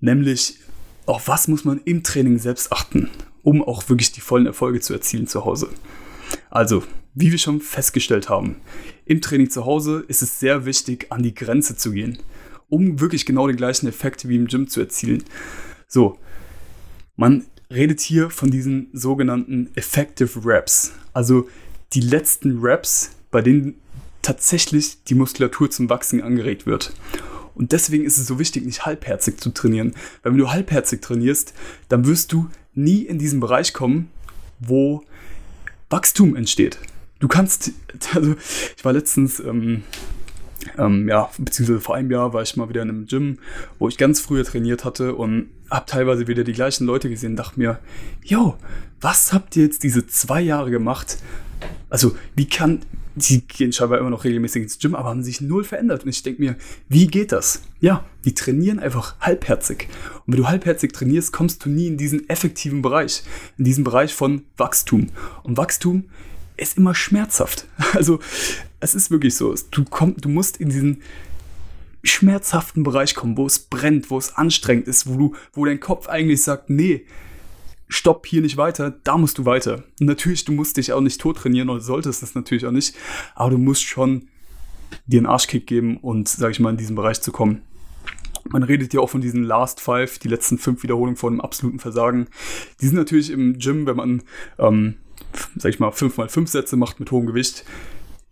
nämlich 0.00 0.58
auf 1.04 1.28
was 1.28 1.46
muss 1.46 1.64
man 1.64 1.80
im 1.84 2.02
Training 2.02 2.38
selbst 2.38 2.72
achten, 2.72 3.10
um 3.42 3.62
auch 3.62 3.88
wirklich 3.88 4.12
die 4.12 4.20
vollen 4.20 4.46
Erfolge 4.46 4.80
zu 4.80 4.92
erzielen 4.92 5.26
zu 5.26 5.44
Hause. 5.44 5.68
Also, 6.50 6.82
wie 7.16 7.32
wir 7.32 7.38
schon 7.38 7.60
festgestellt 7.60 8.28
haben, 8.28 8.56
im 9.04 9.20
Training 9.20 9.50
zu 9.50 9.64
Hause 9.64 10.04
ist 10.06 10.22
es 10.22 10.38
sehr 10.38 10.66
wichtig, 10.66 11.06
an 11.10 11.24
die 11.24 11.34
Grenze 11.34 11.76
zu 11.76 11.90
gehen 11.90 12.18
um 12.68 13.00
wirklich 13.00 13.26
genau 13.26 13.46
den 13.46 13.56
gleichen 13.56 13.86
Effekt 13.86 14.28
wie 14.28 14.36
im 14.36 14.46
Gym 14.46 14.68
zu 14.68 14.80
erzielen. 14.80 15.24
So, 15.88 16.18
man 17.16 17.44
redet 17.70 18.00
hier 18.00 18.30
von 18.30 18.50
diesen 18.50 18.88
sogenannten 18.92 19.70
Effective 19.74 20.44
Reps, 20.44 20.92
also 21.12 21.48
die 21.92 22.00
letzten 22.00 22.60
Reps, 22.60 23.12
bei 23.30 23.42
denen 23.42 23.74
tatsächlich 24.22 25.02
die 25.04 25.14
Muskulatur 25.14 25.70
zum 25.70 25.88
Wachsen 25.88 26.20
angeregt 26.20 26.66
wird. 26.66 26.92
Und 27.54 27.72
deswegen 27.72 28.04
ist 28.04 28.18
es 28.18 28.26
so 28.26 28.38
wichtig, 28.38 28.66
nicht 28.66 28.84
halbherzig 28.84 29.40
zu 29.40 29.50
trainieren. 29.50 29.94
Weil 30.22 30.32
wenn 30.32 30.38
du 30.38 30.50
halbherzig 30.50 31.00
trainierst, 31.00 31.54
dann 31.88 32.06
wirst 32.06 32.32
du 32.32 32.50
nie 32.74 33.02
in 33.02 33.18
diesen 33.18 33.40
Bereich 33.40 33.72
kommen, 33.72 34.10
wo 34.58 35.04
Wachstum 35.88 36.36
entsteht. 36.36 36.78
Du 37.18 37.28
kannst, 37.28 37.72
also 38.14 38.34
ich 38.76 38.84
war 38.84 38.92
letztens 38.92 39.40
ähm, 39.40 39.82
ähm, 40.78 41.08
ja, 41.08 41.30
beziehungsweise 41.38 41.80
vor 41.80 41.94
einem 41.94 42.10
Jahr 42.10 42.32
war 42.32 42.42
ich 42.42 42.56
mal 42.56 42.68
wieder 42.68 42.82
in 42.82 42.90
einem 42.90 43.06
Gym, 43.06 43.38
wo 43.78 43.88
ich 43.88 43.98
ganz 43.98 44.20
früher 44.20 44.44
trainiert 44.44 44.84
hatte 44.84 45.14
und 45.14 45.50
habe 45.70 45.86
teilweise 45.86 46.26
wieder 46.26 46.44
die 46.44 46.52
gleichen 46.52 46.86
Leute 46.86 47.08
gesehen 47.08 47.30
und 47.30 47.36
dachte 47.36 47.58
mir, 47.58 47.78
yo, 48.22 48.56
was 49.00 49.32
habt 49.32 49.56
ihr 49.56 49.64
jetzt 49.64 49.82
diese 49.82 50.06
zwei 50.06 50.40
Jahre 50.40 50.70
gemacht? 50.70 51.18
Also, 51.88 52.16
wie 52.34 52.48
kann, 52.48 52.80
die 53.14 53.46
gehen 53.46 53.72
scheinbar 53.72 53.98
immer 53.98 54.10
noch 54.10 54.24
regelmäßig 54.24 54.62
ins 54.64 54.78
Gym, 54.78 54.94
aber 54.94 55.08
haben 55.08 55.22
sich 55.22 55.40
null 55.40 55.64
verändert. 55.64 56.04
Und 56.04 56.10
ich 56.10 56.22
denke 56.22 56.42
mir, 56.42 56.56
wie 56.88 57.06
geht 57.06 57.32
das? 57.32 57.62
Ja, 57.80 58.04
die 58.24 58.34
trainieren 58.34 58.78
einfach 58.78 59.18
halbherzig. 59.20 59.88
Und 60.26 60.34
wenn 60.34 60.40
du 60.40 60.48
halbherzig 60.48 60.92
trainierst, 60.92 61.32
kommst 61.32 61.64
du 61.64 61.70
nie 61.70 61.86
in 61.86 61.96
diesen 61.96 62.28
effektiven 62.28 62.82
Bereich, 62.82 63.22
in 63.56 63.64
diesen 63.64 63.84
Bereich 63.84 64.14
von 64.14 64.42
Wachstum. 64.56 65.08
Und 65.42 65.56
Wachstum 65.56 66.04
ist 66.56 66.76
immer 66.76 66.94
schmerzhaft. 66.94 67.66
Also 67.94 68.18
es 68.80 68.94
ist 68.94 69.10
wirklich 69.10 69.34
so. 69.34 69.54
Du, 69.70 69.84
komm, 69.88 70.16
du 70.16 70.28
musst 70.28 70.58
in 70.58 70.68
diesen 70.68 71.02
schmerzhaften 72.04 72.82
Bereich 72.82 73.14
kommen, 73.14 73.36
wo 73.36 73.46
es 73.46 73.58
brennt, 73.58 74.10
wo 74.10 74.18
es 74.18 74.36
anstrengend 74.36 74.86
ist, 74.86 75.06
wo, 75.06 75.16
du, 75.16 75.34
wo 75.52 75.64
dein 75.64 75.80
Kopf 75.80 76.08
eigentlich 76.08 76.42
sagt, 76.42 76.70
nee, 76.70 77.06
stopp 77.88 78.26
hier 78.26 78.42
nicht 78.42 78.56
weiter, 78.56 78.90
da 79.04 79.16
musst 79.16 79.38
du 79.38 79.44
weiter. 79.44 79.84
Natürlich, 80.00 80.44
du 80.44 80.52
musst 80.52 80.76
dich 80.76 80.92
auch 80.92 81.00
nicht 81.00 81.20
tot 81.20 81.38
trainieren 81.38 81.70
oder 81.70 81.80
solltest 81.80 82.22
das 82.22 82.34
natürlich 82.34 82.66
auch 82.66 82.72
nicht, 82.72 82.94
aber 83.34 83.50
du 83.50 83.58
musst 83.58 83.84
schon 83.84 84.28
dir 85.06 85.18
einen 85.18 85.26
Arschkick 85.26 85.66
geben 85.66 85.96
und, 85.98 86.28
sag 86.28 86.52
ich 86.52 86.60
mal, 86.60 86.70
in 86.70 86.76
diesen 86.76 86.96
Bereich 86.96 87.20
zu 87.20 87.32
kommen. 87.32 87.62
Man 88.48 88.62
redet 88.62 88.94
ja 88.94 89.00
auch 89.00 89.10
von 89.10 89.20
diesen 89.20 89.42
Last 89.42 89.80
Five, 89.80 90.18
die 90.18 90.28
letzten 90.28 90.58
fünf 90.58 90.82
Wiederholungen 90.84 91.16
von 91.16 91.34
einem 91.34 91.40
absoluten 91.40 91.80
Versagen. 91.80 92.28
Die 92.80 92.86
sind 92.86 92.96
natürlich 92.96 93.30
im 93.30 93.58
Gym, 93.58 93.86
wenn 93.86 93.96
man, 93.96 94.22
ähm, 94.58 94.96
sag 95.56 95.70
ich 95.70 95.78
mal, 95.78 95.90
fünf 95.92 96.16
mal 96.16 96.28
fünf 96.28 96.50
Sätze 96.50 96.76
macht 96.76 97.00
mit 97.00 97.10
hohem 97.10 97.26
Gewicht, 97.26 97.64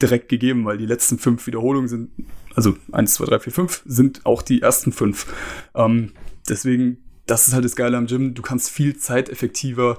direkt 0.01 0.29
gegeben, 0.29 0.65
weil 0.65 0.79
die 0.79 0.87
letzten 0.87 1.19
fünf 1.19 1.47
Wiederholungen 1.47 1.89
sind, 1.89 2.11
also 2.55 2.77
1, 2.93 3.15
2, 3.15 3.25
3, 3.27 3.39
4, 3.41 3.53
5, 3.53 3.83
sind 3.87 4.27
auch 4.27 4.43
die 4.43 4.63
ersten 4.63 4.93
fünf. 4.93 5.27
Ähm, 5.75 6.13
deswegen, 6.49 6.99
das 7.27 7.49
ist 7.49 7.55
halt 7.55 7.65
das 7.65 7.77
Geile 7.77 7.97
am 7.97 8.07
Gym, 8.07 8.35
du 8.35 8.43
kannst 8.43 8.71
viel 8.71 8.97
zeiteffektiver 8.97 9.99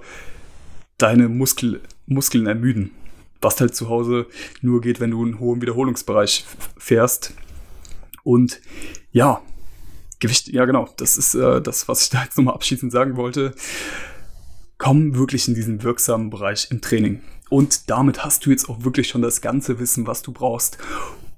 deine 0.97 1.29
Muskel, 1.29 1.81
Muskeln 2.05 2.47
ermüden. 2.47 2.91
Was 3.41 3.59
halt 3.59 3.75
zu 3.75 3.89
Hause 3.89 4.27
nur 4.61 4.81
geht, 4.81 4.99
wenn 4.99 5.11
du 5.11 5.23
einen 5.23 5.39
hohen 5.39 5.61
Wiederholungsbereich 5.61 6.45
fährst. 6.77 7.33
Und 8.23 8.61
ja, 9.11 9.41
Gewicht, 10.19 10.47
ja 10.47 10.65
genau, 10.65 10.89
das 10.97 11.17
ist 11.17 11.35
äh, 11.35 11.61
das, 11.61 11.87
was 11.87 12.03
ich 12.03 12.09
da 12.09 12.23
jetzt 12.23 12.37
nochmal 12.37 12.55
abschließend 12.55 12.91
sagen 12.91 13.17
wollte. 13.17 13.53
Komm 14.77 15.15
wirklich 15.15 15.47
in 15.47 15.55
diesen 15.55 15.83
wirksamen 15.83 16.29
Bereich 16.29 16.69
im 16.69 16.81
Training. 16.81 17.21
Und 17.49 17.89
damit 17.89 18.25
hast 18.25 18.45
du 18.45 18.49
jetzt 18.49 18.67
auch 18.67 18.83
wirklich 18.83 19.07
schon 19.07 19.21
das 19.21 19.41
ganze 19.41 19.79
Wissen, 19.79 20.07
was 20.07 20.21
du 20.21 20.31
brauchst, 20.31 20.77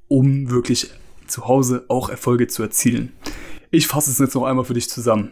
um 0.08 0.50
wirklich 0.50 0.89
zu 1.28 1.47
Hause 1.47 1.86
auch 1.88 2.10
Erfolge 2.10 2.47
zu 2.47 2.63
erzielen. 2.63 3.12
Ich 3.69 3.88
fasse 3.88 4.10
es 4.10 4.19
jetzt 4.19 4.34
noch 4.34 4.45
einmal 4.45 4.65
für 4.65 4.73
dich 4.73 4.89
zusammen. 4.89 5.30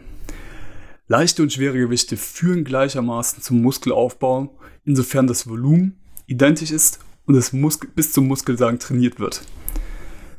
Leichte 1.08 1.42
und 1.42 1.52
schwere 1.52 1.78
Gewichte 1.78 2.16
führen 2.16 2.64
gleichermaßen 2.64 3.42
zum 3.42 3.62
Muskelaufbau, 3.62 4.56
insofern 4.84 5.26
das 5.26 5.48
Volumen 5.48 5.98
identisch 6.26 6.70
ist 6.70 7.00
und 7.26 7.34
das 7.34 7.52
bis 7.94 8.12
zum 8.12 8.28
Muskelsagen 8.28 8.78
trainiert 8.78 9.18
wird. 9.18 9.42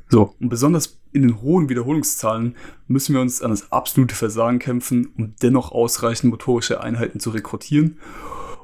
So, 0.10 0.36
und 0.40 0.50
besonders 0.50 0.97
in 1.12 1.22
den 1.24 1.42
hohen 1.42 1.70
Wiederholungszahlen 1.70 2.56
müssen 2.88 3.14
wir 3.14 3.22
uns 3.22 3.42
an 3.42 3.52
das 3.52 3.72
absolute 3.72 4.16
Versagen 4.16 4.60
kämpfen, 4.60 5.14
um 5.18 5.36
dennoch 5.42 5.72
ausreichend 5.72 6.32
motorische 6.32 6.82
Einheiten 6.82 7.20
zu 7.20 7.30
rekrutieren 7.32 8.00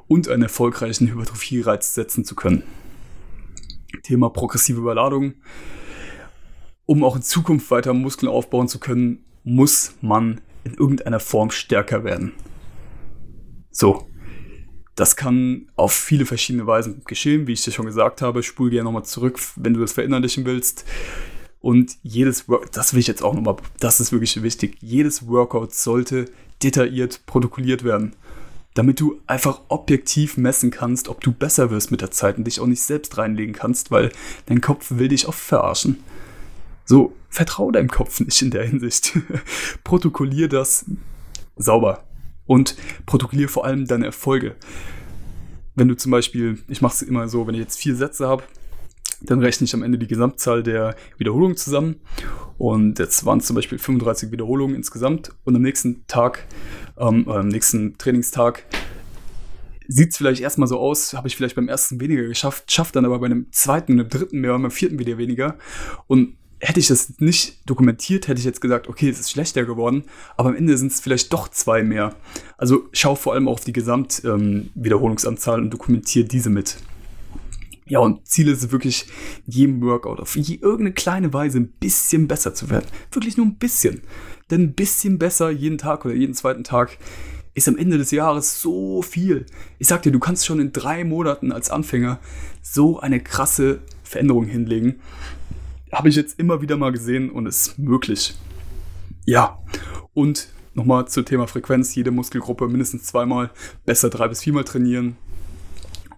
und 0.06 0.28
einen 0.28 0.42
erfolgreichen 0.42 1.08
Hypertrophie-Reiz 1.08 1.94
setzen 1.94 2.24
zu 2.24 2.34
können. 2.34 2.62
Thema 4.02 4.30
progressive 4.30 4.78
Überladung. 4.78 5.34
Um 6.86 7.02
auch 7.02 7.16
in 7.16 7.22
Zukunft 7.22 7.70
weiter 7.70 7.94
Muskeln 7.94 8.30
aufbauen 8.30 8.68
zu 8.68 8.78
können, 8.78 9.24
muss 9.42 9.94
man 10.00 10.40
in 10.64 10.74
irgendeiner 10.74 11.20
Form 11.20 11.50
stärker 11.50 12.04
werden. 12.04 12.32
So, 13.70 14.08
das 14.94 15.16
kann 15.16 15.70
auf 15.76 15.92
viele 15.92 16.26
verschiedene 16.26 16.66
Weisen 16.66 17.02
geschehen, 17.04 17.46
wie 17.46 17.52
ich 17.52 17.62
dir 17.62 17.72
schon 17.72 17.86
gesagt 17.86 18.22
habe. 18.22 18.42
Spul 18.42 18.70
gerne 18.70 18.84
nochmal 18.84 19.04
zurück, 19.04 19.40
wenn 19.56 19.74
du 19.74 19.80
das 19.80 19.92
verinnerlichen 19.92 20.44
willst. 20.44 20.84
Und 21.64 21.96
jedes 22.02 22.46
Workout, 22.46 22.76
das 22.76 22.92
will 22.92 23.00
ich 23.00 23.06
jetzt 23.06 23.22
auch 23.22 23.32
nochmal, 23.32 23.56
das 23.80 23.98
ist 23.98 24.12
wirklich 24.12 24.42
wichtig. 24.42 24.76
Jedes 24.82 25.26
Workout 25.28 25.74
sollte 25.74 26.26
detailliert 26.62 27.22
protokolliert 27.24 27.84
werden 27.84 28.14
damit 28.74 28.98
du 28.98 29.20
einfach 29.28 29.60
objektiv 29.68 30.36
messen 30.36 30.72
kannst, 30.72 31.08
ob 31.08 31.20
du 31.20 31.32
besser 31.32 31.70
wirst 31.70 31.92
mit 31.92 32.00
der 32.00 32.10
Zeit 32.10 32.38
und 32.38 32.44
dich 32.44 32.58
auch 32.58 32.66
nicht 32.66 32.82
selbst 32.82 33.16
reinlegen 33.16 33.54
kannst, 33.54 33.92
weil 33.92 34.10
dein 34.46 34.60
Kopf 34.60 34.90
will 34.90 35.06
dich 35.06 35.28
oft 35.28 35.38
verarschen. 35.38 36.00
So, 36.84 37.14
vertrau 37.30 37.70
deinem 37.70 37.88
Kopf 37.88 38.18
nicht 38.18 38.42
in 38.42 38.50
der 38.50 38.66
Hinsicht. 38.66 39.16
Protokollier 39.84 40.48
das 40.48 40.86
sauber 41.56 42.02
und 42.46 42.76
protokollier 43.06 43.48
vor 43.48 43.64
allem 43.64 43.86
deine 43.86 44.06
Erfolge. 44.06 44.56
Wenn 45.76 45.86
du 45.86 45.96
zum 45.96 46.10
Beispiel, 46.10 46.58
ich 46.66 46.82
mache 46.82 46.94
es 46.94 47.02
immer 47.02 47.28
so, 47.28 47.46
wenn 47.46 47.54
ich 47.54 47.60
jetzt 47.60 47.78
vier 47.78 47.94
Sätze 47.94 48.26
habe, 48.26 48.42
dann 49.22 49.40
rechne 49.40 49.64
ich 49.64 49.74
am 49.74 49.82
Ende 49.82 49.98
die 49.98 50.06
Gesamtzahl 50.06 50.62
der 50.62 50.96
Wiederholungen 51.18 51.56
zusammen. 51.56 51.96
Und 52.58 52.98
jetzt 52.98 53.24
waren 53.24 53.38
es 53.38 53.46
zum 53.46 53.56
Beispiel 53.56 53.78
35 53.78 54.30
Wiederholungen 54.30 54.76
insgesamt. 54.76 55.32
Und 55.44 55.56
am 55.56 55.62
nächsten 55.62 56.06
Tag, 56.06 56.46
ähm, 56.98 57.28
am 57.28 57.48
nächsten 57.48 57.98
Trainingstag, 57.98 58.64
sieht 59.86 60.10
es 60.10 60.16
vielleicht 60.16 60.40
erstmal 60.40 60.68
so 60.68 60.78
aus, 60.78 61.14
habe 61.14 61.28
ich 61.28 61.36
vielleicht 61.36 61.56
beim 61.56 61.68
ersten 61.68 62.00
weniger 62.00 62.22
geschafft, 62.22 62.72
schafft 62.72 62.96
dann 62.96 63.04
aber 63.04 63.18
bei 63.18 63.26
einem 63.26 63.48
zweiten, 63.50 63.92
einem 63.92 64.08
dritten 64.08 64.40
mehr, 64.40 64.58
beim 64.58 64.70
vierten 64.70 64.98
wieder 64.98 65.18
weniger. 65.18 65.58
Und 66.06 66.36
hätte 66.60 66.80
ich 66.80 66.88
das 66.88 67.18
nicht 67.18 67.68
dokumentiert, 67.68 68.28
hätte 68.28 68.38
ich 68.38 68.44
jetzt 68.44 68.60
gesagt, 68.60 68.88
okay, 68.88 69.08
es 69.10 69.20
ist 69.20 69.30
schlechter 69.30 69.64
geworden, 69.64 70.04
aber 70.36 70.50
am 70.50 70.56
Ende 70.56 70.76
sind 70.78 70.92
es 70.92 71.00
vielleicht 71.00 71.32
doch 71.32 71.48
zwei 71.48 71.82
mehr. 71.82 72.14
Also 72.56 72.88
schau 72.92 73.14
vor 73.14 73.34
allem 73.34 73.48
auf 73.48 73.60
die 73.60 73.72
Gesamtwiederholungsanzahl 73.72 75.58
ähm, 75.58 75.64
und 75.64 75.70
dokumentiere 75.70 76.26
diese 76.26 76.50
mit. 76.50 76.76
Ja, 77.86 77.98
und 77.98 78.26
Ziel 78.26 78.48
ist 78.48 78.62
es 78.64 78.72
wirklich, 78.72 79.06
jedem 79.46 79.82
Workout 79.82 80.20
auf 80.20 80.36
irgendeine 80.36 80.92
kleine 80.92 81.32
Weise 81.32 81.58
ein 81.58 81.68
bisschen 81.68 82.28
besser 82.28 82.54
zu 82.54 82.70
werden. 82.70 82.86
Wirklich 83.12 83.36
nur 83.36 83.46
ein 83.46 83.56
bisschen. 83.56 84.02
Denn 84.50 84.62
ein 84.62 84.74
bisschen 84.74 85.18
besser 85.18 85.50
jeden 85.50 85.78
Tag 85.78 86.04
oder 86.04 86.14
jeden 86.14 86.34
zweiten 86.34 86.64
Tag 86.64 86.98
ist 87.54 87.68
am 87.68 87.76
Ende 87.76 87.98
des 87.98 88.10
Jahres 88.10 88.60
so 88.60 89.02
viel. 89.02 89.46
Ich 89.78 89.88
sag 89.88 90.02
dir, 90.02 90.12
du 90.12 90.18
kannst 90.18 90.46
schon 90.46 90.60
in 90.60 90.72
drei 90.72 91.04
Monaten 91.04 91.52
als 91.52 91.70
Anfänger 91.70 92.18
so 92.62 92.98
eine 93.00 93.20
krasse 93.20 93.80
Veränderung 94.02 94.46
hinlegen. 94.46 95.00
Habe 95.92 96.08
ich 96.08 96.16
jetzt 96.16 96.38
immer 96.38 96.60
wieder 96.60 96.76
mal 96.76 96.90
gesehen 96.90 97.30
und 97.30 97.46
ist 97.46 97.78
möglich. 97.78 98.34
Ja, 99.24 99.62
und 100.14 100.48
nochmal 100.74 101.06
zum 101.06 101.24
Thema 101.24 101.46
Frequenz. 101.46 101.94
Jede 101.94 102.10
Muskelgruppe 102.10 102.66
mindestens 102.66 103.04
zweimal, 103.04 103.50
besser 103.86 104.10
drei 104.10 104.28
bis 104.28 104.42
viermal 104.42 104.64
trainieren. 104.64 105.16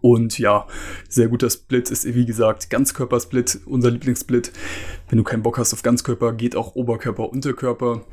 Und 0.06 0.38
ja, 0.38 0.68
sehr 1.08 1.26
guter 1.26 1.50
Split 1.50 1.90
ist, 1.90 2.04
wie 2.04 2.26
gesagt, 2.26 2.70
Ganzkörpersplit, 2.70 3.58
unser 3.66 3.90
Lieblingssplit. 3.90 4.52
Wenn 5.08 5.18
du 5.18 5.24
keinen 5.24 5.42
Bock 5.42 5.58
hast 5.58 5.72
auf 5.72 5.82
Ganzkörper, 5.82 6.32
geht 6.32 6.54
auch 6.54 6.76
Oberkörper, 6.76 7.28
Unterkörper. 7.28 8.04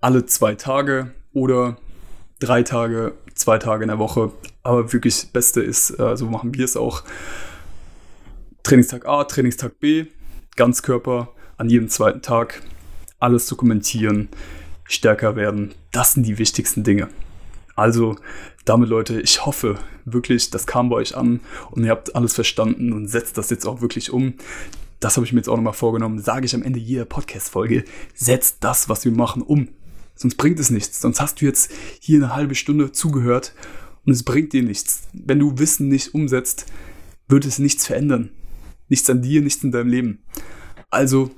Alle 0.00 0.24
zwei 0.26 0.54
Tage 0.54 1.10
oder 1.32 1.78
drei 2.38 2.62
Tage, 2.62 3.14
zwei 3.34 3.58
Tage 3.58 3.82
in 3.82 3.88
der 3.88 3.98
Woche. 3.98 4.30
Aber 4.62 4.92
wirklich 4.92 5.16
das 5.16 5.26
Beste 5.26 5.60
ist, 5.60 5.98
äh, 5.98 6.16
so 6.16 6.26
machen 6.26 6.54
wir 6.54 6.64
es 6.64 6.76
auch. 6.76 7.02
Trainingstag 8.62 9.04
A, 9.04 9.24
Trainingstag 9.24 9.80
B, 9.80 10.06
Ganzkörper 10.54 11.34
an 11.56 11.68
jedem 11.68 11.88
zweiten 11.88 12.22
Tag. 12.22 12.62
Alles 13.18 13.46
dokumentieren, 13.46 14.28
stärker 14.84 15.34
werden. 15.34 15.74
Das 15.90 16.12
sind 16.12 16.24
die 16.24 16.38
wichtigsten 16.38 16.84
Dinge. 16.84 17.08
Also 17.74 18.14
damit, 18.64 18.88
Leute, 18.88 19.20
ich 19.20 19.44
hoffe 19.44 19.76
wirklich, 20.12 20.50
das 20.50 20.66
kam 20.66 20.88
bei 20.88 20.96
euch 20.96 21.16
an 21.16 21.40
und 21.70 21.84
ihr 21.84 21.90
habt 21.90 22.14
alles 22.14 22.34
verstanden 22.34 22.92
und 22.92 23.08
setzt 23.08 23.38
das 23.38 23.50
jetzt 23.50 23.66
auch 23.66 23.80
wirklich 23.80 24.12
um. 24.12 24.34
Das 25.00 25.16
habe 25.16 25.24
ich 25.24 25.32
mir 25.32 25.38
jetzt 25.38 25.48
auch 25.48 25.56
nochmal 25.56 25.72
vorgenommen. 25.72 26.20
Sage 26.20 26.46
ich 26.46 26.54
am 26.54 26.62
Ende 26.62 26.78
jeder 26.78 27.06
Podcast-Folge, 27.06 27.84
setzt 28.14 28.58
das, 28.60 28.88
was 28.88 29.04
wir 29.04 29.12
machen, 29.12 29.42
um. 29.42 29.68
Sonst 30.14 30.36
bringt 30.36 30.60
es 30.60 30.70
nichts. 30.70 31.00
Sonst 31.00 31.20
hast 31.20 31.40
du 31.40 31.46
jetzt 31.46 31.70
hier 31.98 32.18
eine 32.18 32.34
halbe 32.34 32.54
Stunde 32.54 32.92
zugehört 32.92 33.54
und 34.04 34.12
es 34.12 34.22
bringt 34.22 34.52
dir 34.52 34.62
nichts. 34.62 35.04
Wenn 35.12 35.38
du 35.38 35.58
Wissen 35.58 35.88
nicht 35.88 36.14
umsetzt, 36.14 36.66
wird 37.28 37.46
es 37.46 37.58
nichts 37.58 37.86
verändern. 37.86 38.30
Nichts 38.88 39.08
an 39.08 39.22
dir, 39.22 39.40
nichts 39.40 39.64
in 39.64 39.72
deinem 39.72 39.88
Leben. 39.88 40.18
Also 40.90 41.30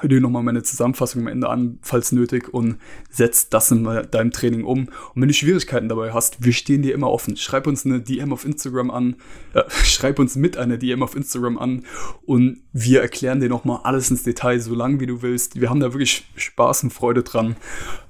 hör 0.00 0.08
dir 0.08 0.20
nochmal 0.20 0.42
meine 0.42 0.62
Zusammenfassung 0.62 1.22
am 1.22 1.28
Ende 1.28 1.48
an, 1.48 1.78
falls 1.82 2.12
nötig, 2.12 2.52
und 2.52 2.76
setz 3.10 3.48
das 3.48 3.70
in 3.70 3.84
deinem 4.10 4.30
Training 4.30 4.64
um. 4.64 4.88
Und 5.14 5.22
wenn 5.22 5.28
du 5.28 5.34
Schwierigkeiten 5.34 5.88
dabei 5.88 6.12
hast, 6.12 6.44
wir 6.44 6.52
stehen 6.52 6.82
dir 6.82 6.94
immer 6.94 7.10
offen. 7.10 7.36
Schreib 7.36 7.66
uns 7.66 7.84
eine 7.84 8.00
DM 8.00 8.32
auf 8.32 8.44
Instagram 8.44 8.90
an, 8.90 9.16
äh, 9.54 9.62
schreib 9.84 10.18
uns 10.18 10.36
mit 10.36 10.56
einer 10.56 10.76
DM 10.76 11.02
auf 11.02 11.16
Instagram 11.16 11.58
an 11.58 11.84
und 12.26 12.60
wir 12.72 13.00
erklären 13.00 13.40
dir 13.40 13.48
nochmal 13.48 13.80
alles 13.84 14.10
ins 14.10 14.22
Detail, 14.22 14.60
so 14.60 14.74
lange 14.74 15.00
wie 15.00 15.06
du 15.06 15.22
willst. 15.22 15.60
Wir 15.60 15.70
haben 15.70 15.80
da 15.80 15.92
wirklich 15.92 16.26
Spaß 16.36 16.84
und 16.84 16.92
Freude 16.92 17.22
dran. 17.22 17.56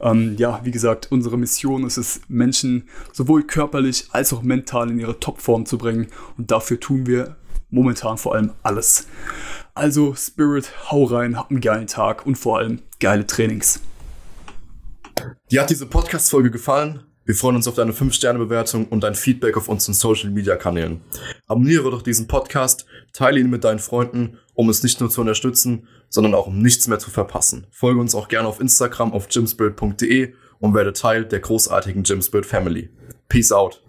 Ähm, 0.01 0.37
ja, 0.37 0.61
wie 0.65 0.71
gesagt, 0.71 1.09
unsere 1.11 1.39
Mission 1.39 1.85
ist 1.87 1.97
es, 1.97 2.21
Menschen 2.29 2.89
sowohl 3.13 3.43
körperlich 3.45 4.09
als 4.13 4.33
auch 4.33 4.43
mental 4.43 4.91
in 4.91 4.99
ihre 4.99 5.19
Topform 5.21 5.67
zu 5.67 5.79
bringen. 5.79 6.09
Und 6.37 6.51
dafür 6.51 6.79
tun 6.81 7.07
wir 7.07 7.37
momentan 7.71 8.19
vor 8.19 8.35
allem 8.35 8.53
alles. 8.63 9.07
Also 9.79 10.13
Spirit, 10.17 10.73
hau 10.91 11.05
rein, 11.05 11.37
hab 11.39 11.53
einen 11.53 11.61
geilen 11.61 11.87
Tag 11.87 12.27
und 12.27 12.35
vor 12.35 12.59
allem 12.59 12.83
geile 12.99 13.25
Trainings. 13.25 13.81
Dir 15.53 15.63
hat 15.63 15.71
diese 15.71 15.87
Podcast-Folge 15.87 16.51
gefallen? 16.51 17.05
Wir 17.25 17.37
freuen 17.37 17.55
uns 17.55 17.69
auf 17.69 17.77
deine 17.77 17.93
5-Sterne-Bewertung 17.93 18.89
und 18.89 19.05
dein 19.05 19.15
Feedback 19.15 19.57
auf 19.57 19.69
unseren 19.69 19.95
Social-Media-Kanälen. 19.95 21.01
Abonniere 21.47 21.93
doch 21.93 22.03
diesen 22.03 22.27
Podcast, 22.27 22.87
teile 23.13 23.39
ihn 23.39 23.51
mit 23.51 23.63
deinen 23.63 23.79
Freunden, 23.79 24.39
um 24.55 24.69
es 24.69 24.83
nicht 24.83 24.99
nur 24.99 25.11
zu 25.11 25.21
unterstützen, 25.21 25.87
sondern 26.09 26.35
auch 26.35 26.49
um 26.49 26.61
nichts 26.61 26.89
mehr 26.89 26.99
zu 26.99 27.13
verpassen. 27.13 27.69
Folge 27.71 28.01
uns 28.01 28.17
auch 28.17 28.27
gerne 28.27 28.49
auf 28.49 28.59
Instagram 28.59 29.13
auf 29.13 29.29
gymspirit.de 29.29 30.35
und 30.59 30.75
werde 30.75 30.93
Teil 30.93 31.25
der 31.25 31.39
großartigen 31.39 32.03
Gymspirit 32.03 32.47
Family. 32.47 32.91
Peace 33.29 33.53
out. 33.53 33.81